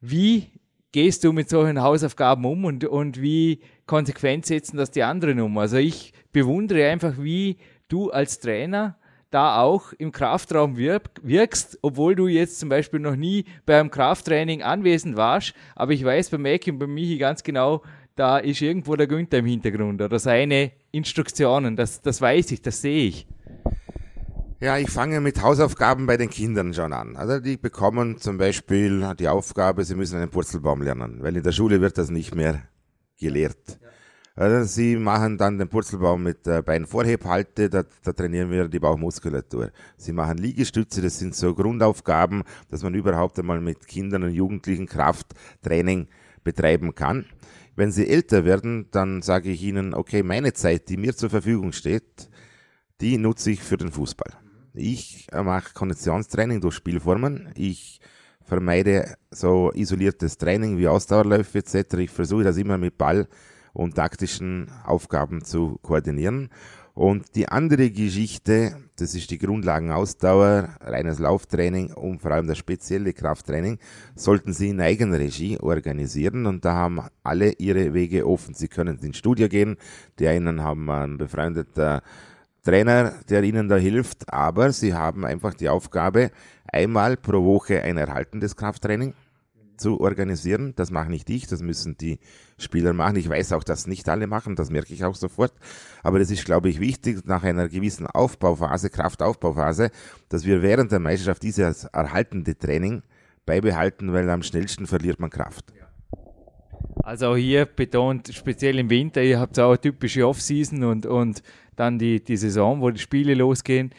Wie 0.00 0.52
gehst 0.92 1.24
du 1.24 1.32
mit 1.32 1.48
solchen 1.48 1.82
Hausaufgaben 1.82 2.44
um 2.44 2.64
und, 2.64 2.84
und 2.84 3.20
wie 3.20 3.60
konsequent 3.86 4.46
setzen 4.46 4.76
das 4.76 4.92
die 4.92 5.02
anderen 5.02 5.40
um? 5.40 5.58
Also 5.58 5.78
ich 5.78 6.12
bewundere 6.30 6.88
einfach, 6.88 7.14
wie 7.18 7.56
du 7.88 8.10
als 8.10 8.38
Trainer 8.38 8.96
da 9.34 9.60
auch 9.60 9.92
im 9.98 10.12
Kraftraum 10.12 10.76
wirkst, 10.76 11.78
obwohl 11.82 12.14
du 12.14 12.28
jetzt 12.28 12.60
zum 12.60 12.68
Beispiel 12.68 13.00
noch 13.00 13.16
nie 13.16 13.44
beim 13.66 13.90
Krafttraining 13.90 14.62
anwesend 14.62 15.16
warst. 15.16 15.54
Aber 15.74 15.90
ich 15.90 16.04
weiß 16.04 16.30
bei 16.30 16.38
Mac 16.38 16.62
und 16.68 16.78
bei 16.78 16.86
Michi 16.86 17.18
ganz 17.18 17.42
genau, 17.42 17.82
da 18.14 18.38
ist 18.38 18.62
irgendwo 18.62 18.94
der 18.94 19.08
Günther 19.08 19.38
im 19.38 19.46
Hintergrund 19.46 20.00
oder 20.00 20.20
seine 20.20 20.70
Instruktionen. 20.92 21.74
Das, 21.74 22.00
das 22.00 22.20
weiß 22.20 22.52
ich, 22.52 22.62
das 22.62 22.80
sehe 22.80 23.08
ich. 23.08 23.26
Ja, 24.60 24.78
ich 24.78 24.88
fange 24.88 25.20
mit 25.20 25.42
Hausaufgaben 25.42 26.06
bei 26.06 26.16
den 26.16 26.30
Kindern 26.30 26.72
schon 26.72 26.92
an. 26.92 27.16
Also 27.16 27.40
die 27.40 27.56
bekommen 27.56 28.18
zum 28.18 28.38
Beispiel 28.38 29.16
die 29.18 29.26
Aufgabe, 29.26 29.84
sie 29.84 29.96
müssen 29.96 30.16
einen 30.16 30.30
Purzelbaum 30.30 30.80
lernen, 30.80 31.18
weil 31.22 31.36
in 31.36 31.42
der 31.42 31.50
Schule 31.50 31.80
wird 31.80 31.98
das 31.98 32.08
nicht 32.08 32.36
mehr 32.36 32.62
gelehrt. 33.18 33.80
Ja. 33.82 33.88
Also 34.36 34.64
sie 34.64 34.96
machen 34.96 35.38
dann 35.38 35.58
den 35.58 35.68
Purzelbaum 35.68 36.24
mit 36.24 36.44
äh, 36.48 36.60
Beinvorhebhalte, 36.60 37.70
da, 37.70 37.84
da 38.02 38.12
trainieren 38.12 38.50
wir 38.50 38.66
die 38.66 38.80
Bauchmuskulatur. 38.80 39.70
Sie 39.96 40.12
machen 40.12 40.38
Liegestütze, 40.38 41.00
das 41.00 41.20
sind 41.20 41.36
so 41.36 41.54
Grundaufgaben, 41.54 42.42
dass 42.68 42.82
man 42.82 42.94
überhaupt 42.94 43.38
einmal 43.38 43.60
mit 43.60 43.86
Kindern 43.86 44.24
und 44.24 44.32
Jugendlichen 44.32 44.86
Krafttraining 44.86 46.08
betreiben 46.42 46.96
kann. 46.96 47.26
Wenn 47.76 47.92
sie 47.92 48.08
älter 48.08 48.44
werden, 48.44 48.88
dann 48.90 49.22
sage 49.22 49.50
ich 49.50 49.62
ihnen, 49.62 49.94
okay, 49.94 50.24
meine 50.24 50.52
Zeit, 50.52 50.88
die 50.88 50.96
mir 50.96 51.14
zur 51.14 51.30
Verfügung 51.30 51.72
steht, 51.72 52.28
die 53.00 53.18
nutze 53.18 53.52
ich 53.52 53.62
für 53.62 53.76
den 53.76 53.92
Fußball. 53.92 54.32
Ich 54.72 55.28
äh, 55.30 55.44
mache 55.44 55.74
Konditionstraining 55.74 56.60
durch 56.60 56.74
Spielformen. 56.74 57.50
Ich 57.54 58.00
vermeide 58.42 59.14
so 59.30 59.70
isoliertes 59.72 60.38
Training 60.38 60.76
wie 60.76 60.88
Ausdauerläufe 60.88 61.58
etc. 61.58 61.94
Ich 61.98 62.10
versuche 62.10 62.42
das 62.42 62.56
immer 62.56 62.78
mit 62.78 62.98
Ball 62.98 63.28
und 63.74 63.96
taktischen 63.96 64.70
Aufgaben 64.84 65.44
zu 65.44 65.78
koordinieren. 65.82 66.48
Und 66.94 67.34
die 67.34 67.48
andere 67.48 67.90
Geschichte, 67.90 68.76
das 68.96 69.16
ist 69.16 69.28
die 69.32 69.38
Grundlagenausdauer, 69.38 70.68
reines 70.80 71.18
Lauftraining 71.18 71.92
und 71.92 72.22
vor 72.22 72.30
allem 72.30 72.46
das 72.46 72.56
spezielle 72.56 73.12
Krafttraining, 73.12 73.78
sollten 74.14 74.52
Sie 74.52 74.68
in 74.68 74.80
Eigenregie 74.80 75.58
organisieren 75.58 76.46
und 76.46 76.64
da 76.64 76.74
haben 76.74 77.00
alle 77.24 77.50
Ihre 77.54 77.94
Wege 77.94 78.24
offen. 78.24 78.54
Sie 78.54 78.68
können 78.68 79.00
ins 79.00 79.16
Studio 79.16 79.48
gehen, 79.48 79.76
die 80.20 80.28
einen 80.28 80.62
haben 80.62 80.88
einen 80.88 81.18
befreundeten 81.18 82.00
Trainer, 82.62 83.14
der 83.28 83.42
Ihnen 83.42 83.68
da 83.68 83.76
hilft, 83.76 84.32
aber 84.32 84.70
Sie 84.72 84.94
haben 84.94 85.24
einfach 85.24 85.54
die 85.54 85.68
Aufgabe, 85.68 86.30
einmal 86.72 87.16
pro 87.16 87.44
Woche 87.44 87.82
ein 87.82 87.96
erhaltendes 87.96 88.54
Krafttraining 88.54 89.14
zu 89.76 90.00
organisieren. 90.00 90.74
Das 90.76 90.90
mache 90.90 91.10
nicht 91.10 91.28
ich, 91.30 91.46
das 91.46 91.62
müssen 91.62 91.96
die 91.96 92.18
Spieler 92.58 92.92
machen. 92.92 93.16
Ich 93.16 93.28
weiß 93.28 93.52
auch, 93.52 93.64
dass 93.64 93.86
nicht 93.86 94.08
alle 94.08 94.26
machen, 94.26 94.56
das 94.56 94.70
merke 94.70 94.94
ich 94.94 95.04
auch 95.04 95.14
sofort. 95.14 95.52
Aber 96.02 96.20
es 96.20 96.30
ist, 96.30 96.44
glaube 96.44 96.68
ich, 96.68 96.80
wichtig, 96.80 97.24
nach 97.26 97.42
einer 97.42 97.68
gewissen 97.68 98.06
Aufbauphase, 98.06 98.90
Kraftaufbauphase, 98.90 99.90
dass 100.28 100.44
wir 100.44 100.62
während 100.62 100.92
der 100.92 101.00
Meisterschaft 101.00 101.42
dieses 101.42 101.84
erhaltende 101.84 102.56
Training 102.56 103.02
beibehalten, 103.46 104.12
weil 104.12 104.28
am 104.30 104.42
schnellsten 104.42 104.86
verliert 104.86 105.20
man 105.20 105.30
Kraft. 105.30 105.72
Also 107.02 107.28
auch 107.28 107.36
hier 107.36 107.66
betont, 107.66 108.32
speziell 108.32 108.78
im 108.78 108.88
Winter, 108.88 109.22
ihr 109.22 109.38
habt 109.38 109.58
auch 109.58 109.70
eine 109.70 109.80
typische 109.80 110.26
Off-Season 110.26 110.84
und, 110.84 111.06
und 111.06 111.42
dann 111.76 111.98
die, 111.98 112.22
die 112.22 112.36
Saison, 112.36 112.80
wo 112.80 112.90
die 112.90 113.00
Spiele 113.00 113.34
losgehen. 113.34 113.90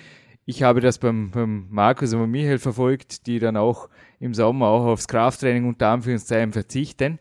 Ich 0.46 0.64
habe 0.64 0.80
das 0.80 0.98
beim, 1.00 1.32
beim 1.32 1.68
Markus 1.70 2.14
und 2.14 2.20
beim 2.20 2.32
Michael 2.32 2.60
verfolgt, 2.60 3.28
die 3.28 3.40
dann 3.40 3.58
auch 3.58 3.90
im 4.26 4.34
Sommer 4.34 4.68
auch 4.68 4.86
aufs 4.86 5.08
Krafttraining 5.08 5.66
unter 5.68 5.90
Anführungszeichen 5.90 6.52
verzichten, 6.52 7.20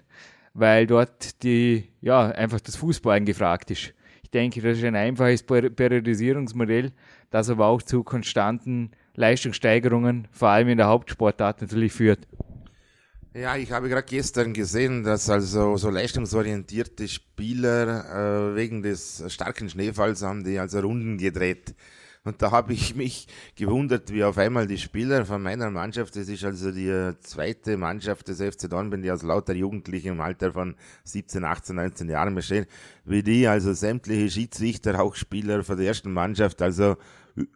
weil 0.55 0.87
dort 0.87 1.43
die, 1.43 1.91
ja, 2.01 2.29
einfach 2.31 2.61
das 2.61 2.77
Fußballen 2.77 3.25
gefragt 3.25 3.71
ist. 3.71 3.93
Ich 4.23 4.31
denke, 4.31 4.61
das 4.63 4.79
ist 4.79 4.85
ein 4.85 4.97
einfaches 4.97 5.43
Periodisierungsmodell, 5.43 6.93
das 7.31 7.51
aber 7.51 7.67
auch 7.67 7.83
zu 7.83 8.03
konstanten 8.03 8.91
Leistungssteigerungen, 9.15 10.27
vor 10.33 10.49
allem 10.49 10.69
in 10.69 10.79
der 10.79 10.89
Hauptsportart 10.89 11.61
natürlich 11.61 11.93
führt. 11.93 12.27
Ja, 13.37 13.57
ich 13.57 13.73
habe 13.73 13.89
gerade 13.89 14.07
gestern 14.07 14.53
gesehen, 14.53 15.03
dass 15.03 15.29
also 15.29 15.77
so 15.77 15.91
leistungsorientierte 15.91 17.09
Spieler 17.09 18.53
äh, 18.53 18.57
wegen 18.57 18.83
des 18.83 19.25
starken 19.29 19.69
Schneefalls 19.69 20.23
haben 20.23 20.45
die 20.45 20.59
also 20.59 20.81
Runden 20.81 21.19
gedreht. 21.19 21.75
Und 22.27 22.41
da 22.41 22.51
habe 22.51 22.73
ich 22.73 22.95
mich 22.95 23.29
gewundert, 23.55 24.11
wie 24.11 24.25
auf 24.25 24.39
einmal 24.39 24.67
die 24.67 24.79
Spieler 24.79 25.27
von 25.27 25.43
meiner 25.43 25.71
Mannschaft, 25.71 26.17
das 26.17 26.27
ist 26.29 26.43
also 26.43 26.73
die 26.73 27.13
zweite 27.21 27.77
Mannschaft 27.77 28.29
des 28.29 28.41
FC 28.41 28.71
Dornbirn, 28.71 29.03
die 29.03 29.11
aus 29.11 29.23
lauter 29.23 29.53
Jugendlichen 29.53 30.09
im 30.09 30.21
Alter 30.23 30.53
von 30.53 30.75
17, 31.05 31.45
18, 31.45 31.77
19 31.77 32.09
Jahren 32.09 32.35
besteht, 32.35 32.67
wie 33.05 33.23
die 33.23 33.47
also 33.47 33.75
sämtliche 33.75 34.31
Schiedsrichter, 34.31 35.03
auch 35.03 35.15
Spieler 35.17 35.63
von 35.65 35.77
der 35.77 35.89
ersten 35.89 36.15
Mannschaft, 36.15 36.63
also 36.63 36.97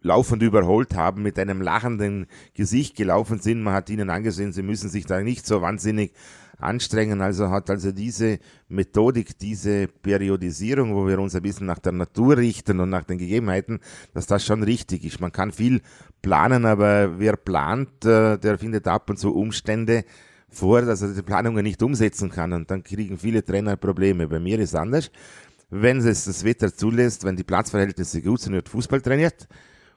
laufend 0.02 0.42
überholt 0.42 0.94
haben, 0.94 1.22
mit 1.22 1.38
einem 1.38 1.62
lachenden 1.62 2.26
Gesicht 2.54 2.96
gelaufen 2.96 3.38
sind. 3.40 3.62
Man 3.62 3.74
hat 3.74 3.90
ihnen 3.90 4.10
angesehen, 4.10 4.52
sie 4.52 4.62
müssen 4.62 4.88
sich 4.88 5.06
da 5.06 5.20
nicht 5.20 5.46
so 5.46 5.62
wahnsinnig 5.62 6.12
anstrengen. 6.58 7.20
Also 7.20 7.50
hat 7.50 7.70
also 7.70 7.92
diese 7.92 8.38
Methodik, 8.68 9.38
diese 9.38 9.86
Periodisierung, 9.88 10.94
wo 10.94 11.06
wir 11.06 11.18
uns 11.18 11.34
ein 11.34 11.42
bisschen 11.42 11.66
nach 11.66 11.78
der 11.78 11.92
Natur 11.92 12.36
richten 12.36 12.80
und 12.80 12.90
nach 12.90 13.04
den 13.04 13.18
Gegebenheiten, 13.18 13.80
dass 14.14 14.26
das 14.26 14.44
schon 14.44 14.62
richtig 14.62 15.04
ist. 15.04 15.20
Man 15.20 15.32
kann 15.32 15.52
viel 15.52 15.80
planen, 16.22 16.66
aber 16.66 17.18
wer 17.18 17.36
plant, 17.36 18.04
äh, 18.04 18.38
der 18.38 18.58
findet 18.58 18.86
ab 18.88 19.08
und 19.08 19.18
zu 19.18 19.34
Umstände 19.34 20.04
vor, 20.50 20.82
dass 20.82 21.02
er 21.02 21.12
die 21.12 21.22
Planungen 21.22 21.62
nicht 21.62 21.82
umsetzen 21.82 22.30
kann. 22.30 22.52
Und 22.52 22.70
dann 22.70 22.82
kriegen 22.82 23.18
viele 23.18 23.44
Trainer 23.44 23.76
Probleme. 23.76 24.26
Bei 24.26 24.40
mir 24.40 24.58
ist 24.58 24.74
anders. 24.74 25.10
Wenn 25.70 25.98
es 25.98 26.24
das 26.24 26.44
Wetter 26.44 26.74
zulässt, 26.74 27.24
wenn 27.24 27.36
die 27.36 27.44
Platzverhältnisse 27.44 28.22
gut 28.22 28.40
sind, 28.40 28.54
wird 28.54 28.70
Fußball 28.70 29.02
trainiert. 29.02 29.46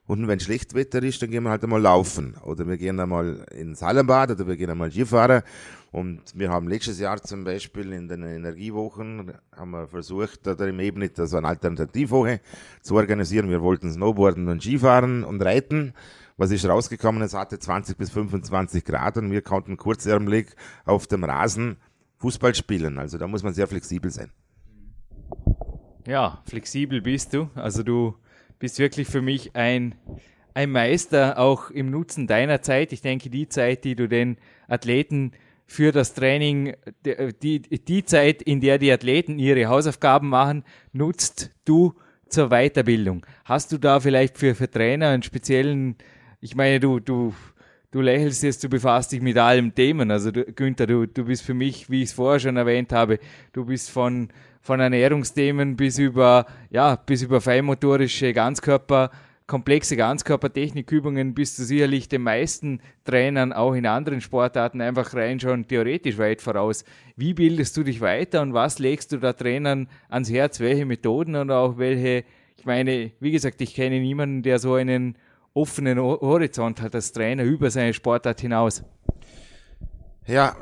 Und 0.05 0.27
wenn 0.27 0.41
schlecht 0.41 0.73
Wetter 0.73 1.01
ist, 1.01 1.21
dann 1.21 1.31
gehen 1.31 1.43
wir 1.43 1.51
halt 1.51 1.63
einmal 1.63 1.79
laufen. 1.79 2.35
Oder 2.43 2.67
wir 2.67 2.75
gehen 2.75 2.99
einmal 2.99 3.45
ins 3.55 3.81
Hallenbad 3.81 4.31
oder 4.31 4.45
wir 4.47 4.57
gehen 4.57 4.69
einmal 4.69 4.91
Skifahren. 4.91 5.43
Und 5.91 6.21
wir 6.33 6.49
haben 6.49 6.67
letztes 6.67 6.99
Jahr 6.99 7.21
zum 7.21 7.45
Beispiel 7.45 7.93
in 7.93 8.09
den 8.09 8.23
Energiewochen 8.23 9.33
haben 9.55 9.71
wir 9.71 9.87
versucht, 9.87 10.45
oder 10.45 10.67
im 10.67 10.79
Ebnet 10.81 11.15
so 11.15 11.37
eine 11.37 11.47
Alternativwoche 11.47 12.41
zu 12.81 12.95
organisieren. 12.95 13.49
Wir 13.49 13.61
wollten 13.61 13.89
Snowboarden 13.93 14.49
und 14.49 14.61
Skifahren 14.61 15.23
und 15.23 15.41
Reiten. 15.41 15.93
Was 16.35 16.51
ist 16.51 16.65
rausgekommen? 16.65 17.21
Es 17.21 17.33
hatte 17.33 17.59
20 17.59 17.97
bis 17.97 18.09
25 18.09 18.83
Grad 18.83 19.17
und 19.17 19.31
wir 19.31 19.41
konnten 19.41 19.77
kurzärmlich 19.77 20.47
auf 20.83 21.07
dem 21.07 21.23
Rasen 21.23 21.77
Fußball 22.17 22.55
spielen. 22.55 22.97
Also 22.97 23.17
da 23.17 23.27
muss 23.27 23.43
man 23.43 23.53
sehr 23.53 23.67
flexibel 23.67 24.11
sein. 24.11 24.31
Ja, 26.07 26.41
flexibel 26.45 27.01
bist 27.01 27.33
du. 27.33 27.49
Also 27.55 27.83
du 27.83 28.15
bist 28.59 28.79
wirklich 28.79 29.07
für 29.07 29.21
mich 29.21 29.55
ein, 29.55 29.95
ein 30.53 30.71
Meister 30.71 31.37
auch 31.37 31.69
im 31.69 31.91
Nutzen 31.91 32.27
deiner 32.27 32.61
Zeit. 32.61 32.91
Ich 32.93 33.01
denke, 33.01 33.29
die 33.29 33.47
Zeit, 33.47 33.83
die 33.83 33.95
du 33.95 34.07
den 34.07 34.37
Athleten 34.67 35.31
für 35.67 35.91
das 35.91 36.13
Training, 36.13 36.75
die, 37.05 37.61
die 37.61 38.05
Zeit, 38.05 38.41
in 38.41 38.59
der 38.61 38.77
die 38.77 38.91
Athleten 38.91 39.39
ihre 39.39 39.67
Hausaufgaben 39.67 40.27
machen, 40.27 40.63
nutzt 40.91 41.51
du 41.65 41.93
zur 42.27 42.49
Weiterbildung. 42.49 43.25
Hast 43.45 43.71
du 43.71 43.77
da 43.77 43.99
vielleicht 43.99 44.37
für, 44.37 44.55
für 44.55 44.69
Trainer 44.69 45.09
einen 45.09 45.23
speziellen, 45.23 45.95
ich 46.39 46.55
meine, 46.55 46.79
du, 46.79 46.99
du, 46.99 47.33
du 47.91 48.01
lächelst 48.01 48.43
jetzt, 48.43 48.63
du 48.63 48.69
befasst 48.69 49.11
dich 49.11 49.21
mit 49.21 49.37
allen 49.37 49.73
Themen. 49.75 50.11
Also 50.11 50.31
du, 50.31 50.45
Günther, 50.45 50.87
du, 50.87 51.05
du 51.05 51.25
bist 51.25 51.43
für 51.43 51.53
mich, 51.53 51.89
wie 51.89 52.01
ich 52.01 52.09
es 52.09 52.13
vorher 52.13 52.39
schon 52.39 52.57
erwähnt 52.57 52.91
habe, 52.91 53.19
du 53.53 53.65
bist 53.65 53.91
von 53.91 54.29
von 54.61 54.79
Ernährungsthemen 54.79 55.75
bis 55.75 55.97
über, 55.97 56.45
ja, 56.69 56.95
bis 56.95 57.23
über 57.23 57.41
feinmotorische 57.41 58.33
Ganzkörper, 58.33 59.11
komplexe 59.51 59.97
Ganzkörpertechnikübungen 59.97 61.33
bist 61.33 61.59
du 61.59 61.63
sicherlich 61.63 62.07
den 62.07 62.21
meisten 62.21 62.79
Trainern 63.03 63.51
auch 63.51 63.73
in 63.73 63.85
anderen 63.85 64.21
Sportarten 64.21 64.79
einfach 64.79 65.13
rein 65.13 65.41
schon 65.41 65.67
theoretisch 65.67 66.17
weit 66.17 66.41
voraus. 66.41 66.85
Wie 67.17 67.33
bildest 67.33 67.75
du 67.75 67.83
dich 67.83 67.99
weiter 67.99 68.41
und 68.43 68.53
was 68.53 68.79
legst 68.79 69.11
du 69.11 69.17
da 69.17 69.33
Trainern 69.33 69.89
ans 70.07 70.31
Herz? 70.31 70.61
Welche 70.61 70.85
Methoden 70.85 71.35
und 71.35 71.51
auch 71.51 71.77
welche, 71.77 72.23
ich 72.55 72.65
meine, 72.65 73.11
wie 73.19 73.31
gesagt, 73.31 73.59
ich 73.59 73.75
kenne 73.75 73.99
niemanden, 73.99 74.41
der 74.41 74.57
so 74.57 74.75
einen 74.75 75.17
offenen 75.53 75.99
Horizont 75.99 76.81
hat 76.81 76.95
als 76.95 77.11
Trainer 77.11 77.43
über 77.43 77.69
seine 77.69 77.93
Sportart 77.93 78.39
hinaus. 78.39 78.83
Ja, 80.27 80.55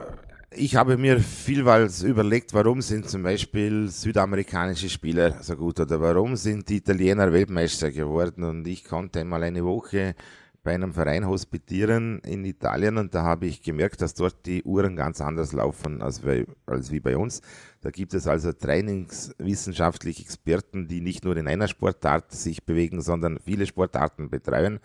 ich 0.52 0.76
habe 0.76 0.98
mir 0.98 1.20
vielmals 1.20 2.02
überlegt, 2.02 2.54
warum 2.54 2.82
sind 2.82 3.08
zum 3.10 3.22
Beispiel 3.24 3.88
südamerikanische 3.88 4.90
Spieler 4.90 5.44
so 5.44 5.56
gut 5.56 5.80
oder 5.80 6.02
warum 6.02 6.36
sind 6.36 6.70
die 6.70 6.78
Italiener 6.78 7.32
Weltmeister 7.32 7.92
geworden 7.92 8.44
und 8.44 8.68
ich 8.68 8.84
konnte 8.84 9.20
einmal 9.20 9.44
eine 9.44 9.64
Woche 9.64 10.16
bei 10.64 10.74
einem 10.74 10.94
Verein 10.94 11.28
hospitieren 11.28 12.20
in 12.20 12.44
Italien 12.46 12.98
und 12.98 13.16
da 13.16 13.24
habe 13.24 13.46
ich 13.46 13.62
gemerkt, 13.62 14.02
dass 14.02 14.14
dort 14.14 14.46
die 14.46 14.64
Uhren 14.64 14.96
ganz 14.96 15.22
anders 15.22 15.54
laufen 15.54 16.02
als, 16.02 16.22
als 16.66 16.92
wie 16.92 17.00
bei 17.00 17.16
uns. 17.16 17.42
Da 17.82 17.92
gibt 17.92 18.14
es 18.14 18.28
also 18.28 18.52
trainingswissenschaftliche 18.52 20.24
Experten, 20.24 20.90
die 20.90 21.00
nicht 21.00 21.24
nur 21.24 21.38
in 21.38 21.48
einer 21.48 21.70
Sportart 21.70 22.34
sich 22.34 22.66
bewegen, 22.66 23.02
sondern 23.02 23.40
viele 23.40 23.66
Sportarten 23.66 24.30
betreuen. 24.30 24.80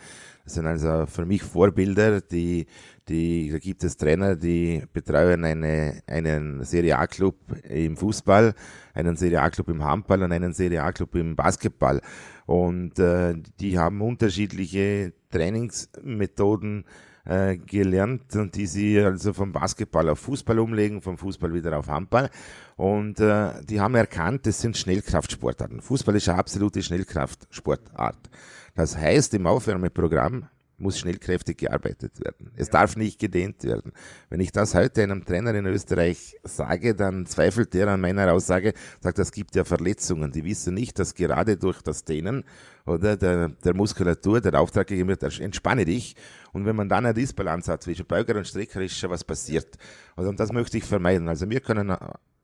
Das 0.44 0.54
sind 0.54 0.66
also 0.66 1.06
für 1.06 1.26
mich 1.26 1.42
Vorbilder, 1.42 2.20
die, 2.20 2.66
die, 3.08 3.50
da 3.50 3.58
gibt 3.58 3.82
es 3.82 3.96
Trainer, 3.96 4.36
die 4.36 4.84
betreuen 4.92 5.44
eine, 5.44 6.02
einen 6.06 6.62
Serie 6.62 6.96
A-Club 6.98 7.34
im 7.64 7.96
Fußball, 7.96 8.54
einen 8.94 9.16
Serie 9.16 9.42
A-Club 9.42 9.70
im 9.70 9.82
Handball 9.82 10.22
und 10.22 10.30
einen 10.30 10.52
Serie 10.52 10.84
A-Club 10.84 11.16
im 11.16 11.34
Basketball. 11.34 12.00
Und 12.46 12.98
äh, 12.98 13.34
die 13.60 13.78
haben 13.78 14.02
unterschiedliche 14.02 15.12
Trainingsmethoden 15.30 16.84
äh, 17.24 17.56
gelernt 17.56 18.36
und 18.36 18.54
die 18.54 18.66
sie 18.66 19.00
also 19.00 19.32
vom 19.32 19.52
Basketball 19.52 20.08
auf 20.08 20.18
Fußball 20.20 20.58
umlegen, 20.58 21.00
vom 21.00 21.16
Fußball 21.16 21.54
wieder 21.54 21.78
auf 21.78 21.88
Handball. 21.88 22.30
Und 22.76 23.20
äh, 23.20 23.62
die 23.64 23.80
haben 23.80 23.94
erkannt, 23.94 24.46
das 24.46 24.60
sind 24.60 24.76
Schnellkraftsportarten. 24.76 25.80
Fußball 25.80 26.16
ist 26.16 26.28
eine 26.28 26.38
absolute 26.38 26.82
Schnellkraftsportart. 26.82 28.30
Das 28.74 28.96
heißt, 28.96 29.32
im 29.34 29.46
Aufwärmeprogramm 29.46 30.48
muss 30.78 30.98
schnellkräftig 30.98 31.58
gearbeitet 31.58 32.20
werden. 32.20 32.50
Es 32.56 32.68
darf 32.68 32.96
nicht 32.96 33.18
gedehnt 33.18 33.62
werden. 33.64 33.92
Wenn 34.28 34.40
ich 34.40 34.52
das 34.52 34.74
heute 34.74 35.02
einem 35.02 35.24
Trainer 35.24 35.54
in 35.54 35.66
Österreich 35.66 36.36
sage, 36.42 36.94
dann 36.94 37.26
zweifelt 37.26 37.74
der 37.74 37.88
an 37.88 38.00
meiner 38.00 38.32
Aussage, 38.32 38.74
sagt, 39.00 39.18
es 39.18 39.32
gibt 39.32 39.54
ja 39.54 39.64
Verletzungen. 39.64 40.32
Die 40.32 40.44
wissen 40.44 40.74
nicht, 40.74 40.98
dass 40.98 41.14
gerade 41.14 41.56
durch 41.56 41.82
das 41.82 42.04
Dehnen 42.04 42.44
oder 42.86 43.16
der, 43.16 43.48
der 43.48 43.74
Muskulatur 43.74 44.40
der 44.40 44.60
Auftrag 44.60 44.86
gegeben 44.86 45.08
wird, 45.08 45.22
entspanne 45.22 45.84
dich. 45.84 46.16
Und 46.52 46.66
wenn 46.66 46.76
man 46.76 46.88
dann 46.88 47.06
eine 47.06 47.14
Disbalance 47.14 47.70
hat 47.70 47.82
zwischen 47.82 48.06
Beuger 48.06 48.36
und 48.36 48.46
Strecker, 48.46 48.80
ist 48.80 48.98
schon 48.98 49.10
was 49.10 49.24
passiert. 49.24 49.76
Und 50.16 50.38
das 50.38 50.52
möchte 50.52 50.78
ich 50.78 50.84
vermeiden. 50.84 51.28
Also 51.28 51.48
wir 51.48 51.60
können 51.60 51.96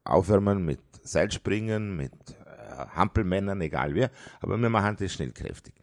aufwärmen 0.05 0.65
mit 0.65 0.81
Seilspringen, 1.03 1.97
mit 1.97 2.13
äh, 2.13 2.87
Hampelmännern, 2.95 3.61
egal 3.61 3.95
wer, 3.95 4.11
aber 4.41 4.59
wir 4.59 4.69
machen 4.69 4.97
das 4.99 5.13
schnellkräftig. 5.13 5.75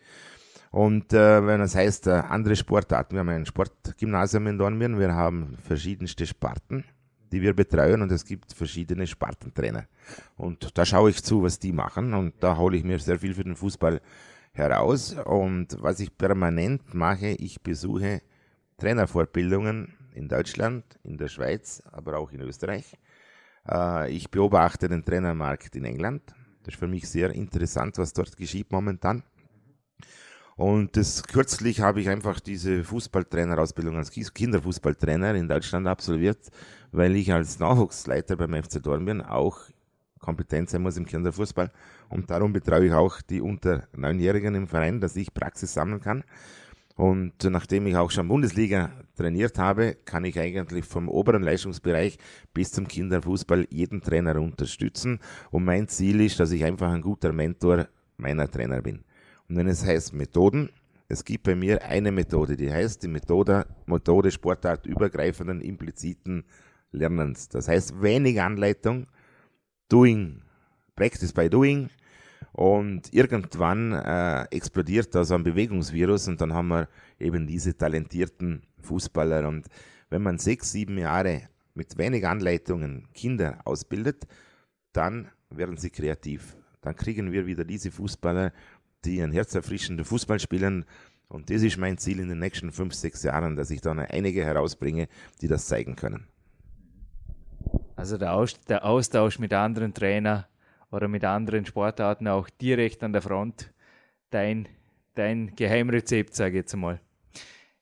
Und 0.77 1.11
äh, 1.11 1.43
wenn 1.47 1.59
das 1.59 1.73
heißt, 1.73 2.05
äh, 2.05 2.11
andere 2.11 2.55
Sportarten, 2.55 3.15
wir 3.15 3.21
haben 3.21 3.29
ein 3.29 3.47
Sportgymnasium 3.47 4.45
in 4.45 4.59
Dornbirn, 4.59 4.99
wir 4.99 5.11
haben 5.11 5.57
verschiedenste 5.63 6.27
Sparten, 6.27 6.83
die 7.31 7.41
wir 7.41 7.55
betreuen 7.55 8.03
und 8.03 8.11
es 8.11 8.23
gibt 8.23 8.53
verschiedene 8.53 9.07
Spartentrainer. 9.07 9.87
Und 10.35 10.77
da 10.77 10.85
schaue 10.85 11.09
ich 11.09 11.23
zu, 11.23 11.41
was 11.41 11.57
die 11.57 11.71
machen 11.71 12.13
und 12.13 12.35
da 12.41 12.57
hole 12.57 12.77
ich 12.77 12.83
mir 12.83 12.99
sehr 12.99 13.17
viel 13.17 13.33
für 13.33 13.43
den 13.43 13.55
Fußball 13.55 14.01
heraus. 14.51 15.15
Und 15.25 15.81
was 15.81 15.99
ich 15.99 16.15
permanent 16.15 16.93
mache, 16.93 17.29
ich 17.29 17.59
besuche 17.63 18.21
Trainerfortbildungen 18.77 19.95
in 20.13 20.27
Deutschland, 20.27 20.83
in 21.01 21.17
der 21.17 21.29
Schweiz, 21.29 21.81
aber 21.91 22.19
auch 22.19 22.31
in 22.31 22.41
Österreich. 22.41 22.99
Äh, 23.67 24.11
ich 24.11 24.29
beobachte 24.29 24.87
den 24.87 25.03
Trainermarkt 25.03 25.75
in 25.75 25.85
England. 25.85 26.21
Das 26.61 26.75
ist 26.75 26.79
für 26.79 26.87
mich 26.87 27.09
sehr 27.09 27.31
interessant, 27.31 27.97
was 27.97 28.13
dort 28.13 28.37
geschieht 28.37 28.71
momentan. 28.71 29.23
Und 30.57 30.97
das 30.97 31.21
kürzlich 31.21 31.81
habe 31.81 32.01
ich 32.01 32.09
einfach 32.09 32.39
diese 32.39 32.83
Fußballtrainerausbildung 32.83 33.95
als 33.95 34.11
Kinderfußballtrainer 34.11 35.35
in 35.35 35.47
Deutschland 35.47 35.87
absolviert, 35.87 36.39
weil 36.91 37.15
ich 37.15 37.31
als 37.31 37.59
Nachwuchsleiter 37.59 38.35
beim 38.35 38.55
FC 38.63 38.81
Dornbirn 38.81 39.21
auch 39.21 39.59
kompetent 40.19 40.71
sein 40.71 40.81
muss 40.81 40.97
im 40.97 41.05
Kinderfußball. 41.05 41.71
Und 42.09 42.31
darum 42.31 42.53
betreue 42.53 42.87
ich 42.87 42.93
auch 42.93 43.21
die 43.21 43.39
unter 43.39 43.87
Neunjährigen 43.95 44.55
im 44.55 44.67
Verein, 44.67 44.99
dass 44.99 45.15
ich 45.15 45.31
Praxis 45.31 45.75
sammeln 45.75 46.01
kann. 46.01 46.23
Und 46.95 47.43
nachdem 47.43 47.85
ich 47.85 47.95
auch 47.95 48.09
schon 48.09 48.27
Bundesliga 48.27 48.89
trainiert 49.15 49.59
habe, 49.59 49.95
kann 50.05 50.25
ich 50.25 50.39
eigentlich 50.39 50.85
vom 50.85 51.07
oberen 51.07 51.43
Leistungsbereich 51.43 52.17
bis 52.55 52.71
zum 52.71 52.87
Kinderfußball 52.87 53.67
jeden 53.69 54.01
Trainer 54.01 54.41
unterstützen. 54.41 55.19
Und 55.51 55.65
mein 55.65 55.87
Ziel 55.87 56.19
ist, 56.21 56.39
dass 56.39 56.51
ich 56.51 56.65
einfach 56.65 56.91
ein 56.91 57.03
guter 57.03 57.31
Mentor 57.31 57.87
meiner 58.17 58.49
Trainer 58.49 58.81
bin. 58.81 59.03
Und 59.49 59.57
wenn 59.57 59.67
es 59.67 59.85
heißt 59.85 60.13
Methoden, 60.13 60.69
es 61.09 61.23
gibt 61.23 61.43
bei 61.43 61.55
mir 61.55 61.83
eine 61.83 62.11
Methode, 62.11 62.57
die 62.57 62.71
heißt 62.71 63.01
die 63.03 63.07
Methode, 63.07 63.65
Methode 63.85 64.29
Sportart 64.29 64.85
übergreifenden 64.85 65.61
impliziten 65.61 66.43
Lernens. 66.91 67.47
Das 67.47 67.67
heißt 67.67 68.01
wenig 68.01 68.41
Anleitung, 68.41 69.07
Doing, 69.89 70.41
Practice 70.95 71.31
by 71.31 71.49
Doing. 71.49 71.89
Und 72.51 73.13
irgendwann 73.13 73.93
äh, 73.93 74.43
explodiert 74.45 75.13
da 75.13 75.23
so 75.23 75.35
ein 75.35 75.43
Bewegungsvirus 75.43 76.27
und 76.27 76.41
dann 76.41 76.53
haben 76.53 76.69
wir 76.69 76.89
eben 77.19 77.47
diese 77.47 77.77
talentierten 77.77 78.63
Fußballer. 78.81 79.47
Und 79.47 79.67
wenn 80.09 80.23
man 80.23 80.39
sechs, 80.39 80.71
sieben 80.71 80.97
Jahre 80.97 81.43
mit 81.73 81.97
wenig 81.97 82.27
Anleitungen 82.27 83.07
Kinder 83.13 83.59
ausbildet, 83.63 84.27
dann 84.91 85.29
werden 85.49 85.77
sie 85.77 85.89
kreativ. 85.89 86.55
Dann 86.81 86.95
kriegen 86.95 87.31
wir 87.31 87.45
wieder 87.45 87.63
diese 87.63 87.91
Fußballer, 87.91 88.51
die 89.07 89.21
ein 89.21 89.31
herzerfrischenden 89.31 90.05
Fußball 90.05 90.39
spielen. 90.39 90.85
Und 91.29 91.49
das 91.49 91.61
ist 91.63 91.77
mein 91.77 91.97
Ziel 91.97 92.19
in 92.19 92.29
den 92.29 92.39
nächsten 92.39 92.71
fünf, 92.71 92.93
sechs 92.93 93.23
Jahren, 93.23 93.55
dass 93.55 93.71
ich 93.71 93.81
dann 93.81 93.99
einige 93.99 94.45
herausbringe, 94.45 95.07
die 95.41 95.47
das 95.47 95.67
zeigen 95.67 95.95
können. 95.95 96.27
Also 97.95 98.17
der, 98.17 98.33
Aus 98.33 98.59
der 98.61 98.85
Austausch 98.85 99.39
mit 99.39 99.53
anderen 99.53 99.93
Trainern 99.93 100.45
oder 100.91 101.07
mit 101.07 101.23
anderen 101.23 101.65
Sportarten 101.65 102.27
auch 102.27 102.49
direkt 102.49 103.03
an 103.03 103.11
der 103.11 103.21
Front, 103.21 103.73
dein, 104.29 104.67
dein 105.15 105.55
Geheimrezept, 105.55 106.35
sage 106.35 106.51
ich 106.51 106.61
jetzt 106.61 106.75
mal. 106.75 107.01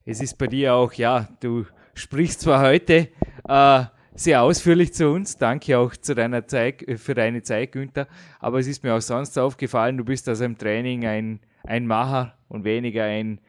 Es 0.05 0.21
ist 0.21 0.38
bei 0.38 0.47
dir 0.47 0.73
auch, 0.75 0.93
ja, 0.93 1.27
du 1.39 1.65
sprichst 1.93 2.41
zwar 2.41 2.61
heute 2.61 3.09
äh, 3.47 3.85
sehr 4.15 4.41
ausführlich 4.41 4.93
zu 4.93 5.10
uns. 5.10 5.38
Danke 5.38 5.78
auch 5.78 5.95
zu 5.95 6.15
deiner 6.15 6.47
Zeit, 6.47 6.82
äh, 6.88 6.97
für 6.97 7.13
deine 7.13 7.43
Zeit, 7.43 7.73
Günther. 7.73 8.08
Aber 8.39 8.60
es 8.60 8.67
ist 8.67 8.84
mir 8.84 8.95
auch 8.95 9.01
sonst 9.01 9.38
aufgefallen, 9.38 9.97
du 9.97 10.06
bist 10.06 10.28
also 10.28 10.45
im 10.45 10.58
Training 10.58 11.06
ein, 11.06 11.39
ein 11.63 11.86
Macher 11.86 12.38
und 12.47 12.63
weniger 12.63 13.04
ein, 13.04 13.41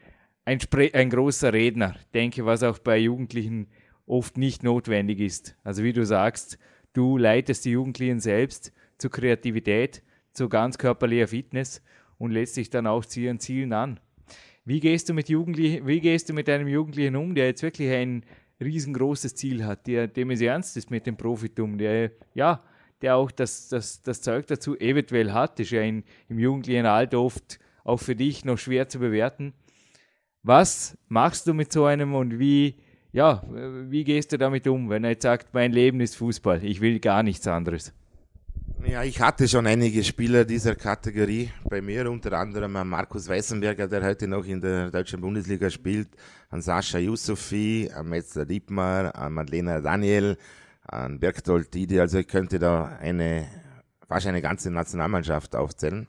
ein, 0.44 0.58
ein 0.92 1.10
großer 1.10 1.52
Redner. 1.52 1.94
Ich 1.98 2.10
denke, 2.12 2.44
was 2.44 2.62
auch 2.62 2.78
bei 2.78 2.98
Jugendlichen 2.98 3.68
oft 4.06 4.36
nicht 4.36 4.62
notwendig 4.62 5.20
ist. 5.20 5.56
Also 5.64 5.82
wie 5.82 5.92
du 5.92 6.04
sagst, 6.04 6.58
du 6.92 7.16
leitest 7.16 7.64
die 7.64 7.70
Jugendlichen 7.70 8.20
selbst 8.20 8.72
zur 8.98 9.10
Kreativität, 9.10 10.02
zu 10.32 10.48
ganz 10.48 10.78
körperlicher 10.78 11.28
Fitness 11.28 11.82
und 12.18 12.30
lässt 12.30 12.56
dich 12.56 12.70
dann 12.70 12.86
auch 12.86 13.04
zu 13.04 13.20
ihren 13.20 13.40
Zielen 13.40 13.72
an. 13.72 14.00
Wie 14.64 14.80
gehst 14.80 15.08
du 15.08 15.14
mit 15.14 15.28
Jugendlichen, 15.28 15.86
wie 15.86 16.00
gehst 16.00 16.28
du 16.28 16.32
mit 16.32 16.48
einem 16.48 16.66
Jugendlichen 16.66 17.14
um, 17.14 17.34
der 17.34 17.46
jetzt 17.46 17.62
wirklich 17.62 17.90
ein 17.92 18.24
riesengroßes 18.60 19.34
Ziel 19.34 19.64
hat, 19.64 19.86
der, 19.86 20.08
dem 20.08 20.30
es 20.30 20.40
ernst 20.40 20.76
ist 20.76 20.90
mit 20.90 21.06
dem 21.06 21.16
Profitum, 21.16 21.78
der, 21.78 22.12
ja, 22.34 22.62
der 23.02 23.16
auch 23.16 23.30
das, 23.30 23.68
das, 23.68 24.02
das 24.02 24.22
Zeug 24.22 24.46
dazu 24.46 24.78
eventuell 24.78 25.32
hat, 25.32 25.60
ist 25.60 25.70
ja 25.70 25.82
in, 25.82 26.04
im 26.28 26.38
jugendlichen 26.38 26.86
Alter 26.86 27.20
oft 27.20 27.58
auch 27.84 27.98
für 27.98 28.16
dich 28.16 28.44
noch 28.44 28.58
schwer 28.58 28.88
zu 28.88 28.98
bewerten. 28.98 29.52
Was 30.42 30.96
machst 31.08 31.46
du 31.46 31.54
mit 31.54 31.72
so 31.72 31.84
einem 31.84 32.14
und 32.14 32.38
wie, 32.38 32.76
ja, 33.12 33.42
wie 33.88 34.04
gehst 34.04 34.32
du 34.32 34.38
damit 34.38 34.66
um, 34.66 34.88
wenn 34.88 35.04
er 35.04 35.10
jetzt 35.10 35.22
sagt, 35.22 35.52
mein 35.52 35.72
Leben 35.72 36.00
ist 36.00 36.16
Fußball, 36.16 36.64
ich 36.64 36.80
will 36.80 37.00
gar 37.00 37.22
nichts 37.22 37.46
anderes? 37.46 37.92
Ja, 38.88 39.02
ich 39.02 39.20
hatte 39.20 39.48
schon 39.48 39.66
einige 39.66 40.04
Spieler 40.04 40.44
dieser 40.44 40.76
Kategorie 40.76 41.50
bei 41.68 41.82
mir, 41.82 42.08
unter 42.08 42.32
anderem 42.34 42.72
Markus 42.88 43.28
Weißenberger, 43.28 43.88
der 43.88 44.04
heute 44.04 44.28
noch 44.28 44.44
in 44.44 44.60
der 44.60 44.92
deutschen 44.92 45.20
Bundesliga 45.20 45.68
spielt, 45.70 46.08
an 46.50 46.62
Sascha 46.62 46.98
Yusufi, 46.98 47.90
an 47.92 48.08
Metzler 48.08 48.44
Dietmar, 48.44 49.12
an 49.16 49.32
Madlena 49.32 49.80
Daniel, 49.80 50.38
an 50.82 51.18
Bergtold 51.18 51.74
Didi, 51.74 51.98
also 51.98 52.18
ich 52.18 52.28
könnte 52.28 52.60
da 52.60 52.96
eine, 53.00 53.48
fast 54.06 54.28
eine 54.28 54.40
ganze 54.40 54.70
Nationalmannschaft 54.70 55.56
aufzählen. 55.56 56.06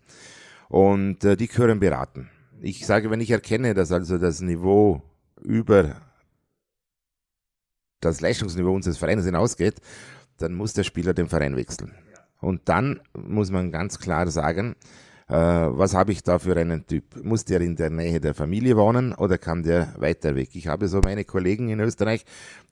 Und 0.69 1.23
äh, 1.25 1.35
die 1.35 1.47
gehören 1.47 1.79
beraten. 1.79 2.29
Ich 2.61 2.85
sage, 2.85 3.09
wenn 3.09 3.21
ich 3.21 3.31
erkenne, 3.31 3.73
dass 3.73 3.91
also 3.91 4.19
das 4.19 4.41
Niveau 4.41 5.01
über 5.41 5.95
das 8.01 8.21
Leistungsniveau 8.21 8.75
unseres 8.75 8.99
Vereins 8.99 9.25
hinausgeht, 9.25 9.81
dann 10.37 10.53
muss 10.53 10.73
der 10.73 10.83
Spieler 10.83 11.15
den 11.15 11.27
Verein 11.27 11.55
wechseln. 11.55 11.95
Und 12.39 12.69
dann 12.69 12.99
muss 13.13 13.51
man 13.51 13.71
ganz 13.71 13.99
klar 13.99 14.29
sagen, 14.29 14.75
äh, 15.29 15.33
was 15.33 15.93
habe 15.93 16.13
ich 16.13 16.23
da 16.23 16.39
für 16.39 16.55
einen 16.55 16.87
Typ? 16.87 17.21
Muss 17.21 17.43
der 17.43 17.59
in 17.59 17.75
der 17.75 17.89
Nähe 17.89 18.21
der 18.21 18.33
Familie 18.33 18.77
wohnen 18.77 19.13
oder 19.13 19.37
kann 19.37 19.61
der 19.61 19.93
weiter 19.97 20.35
weg? 20.35 20.49
Ich 20.53 20.67
habe 20.67 20.87
so 20.87 21.01
meine 21.03 21.25
Kollegen 21.25 21.67
in 21.67 21.81
Österreich, 21.81 22.23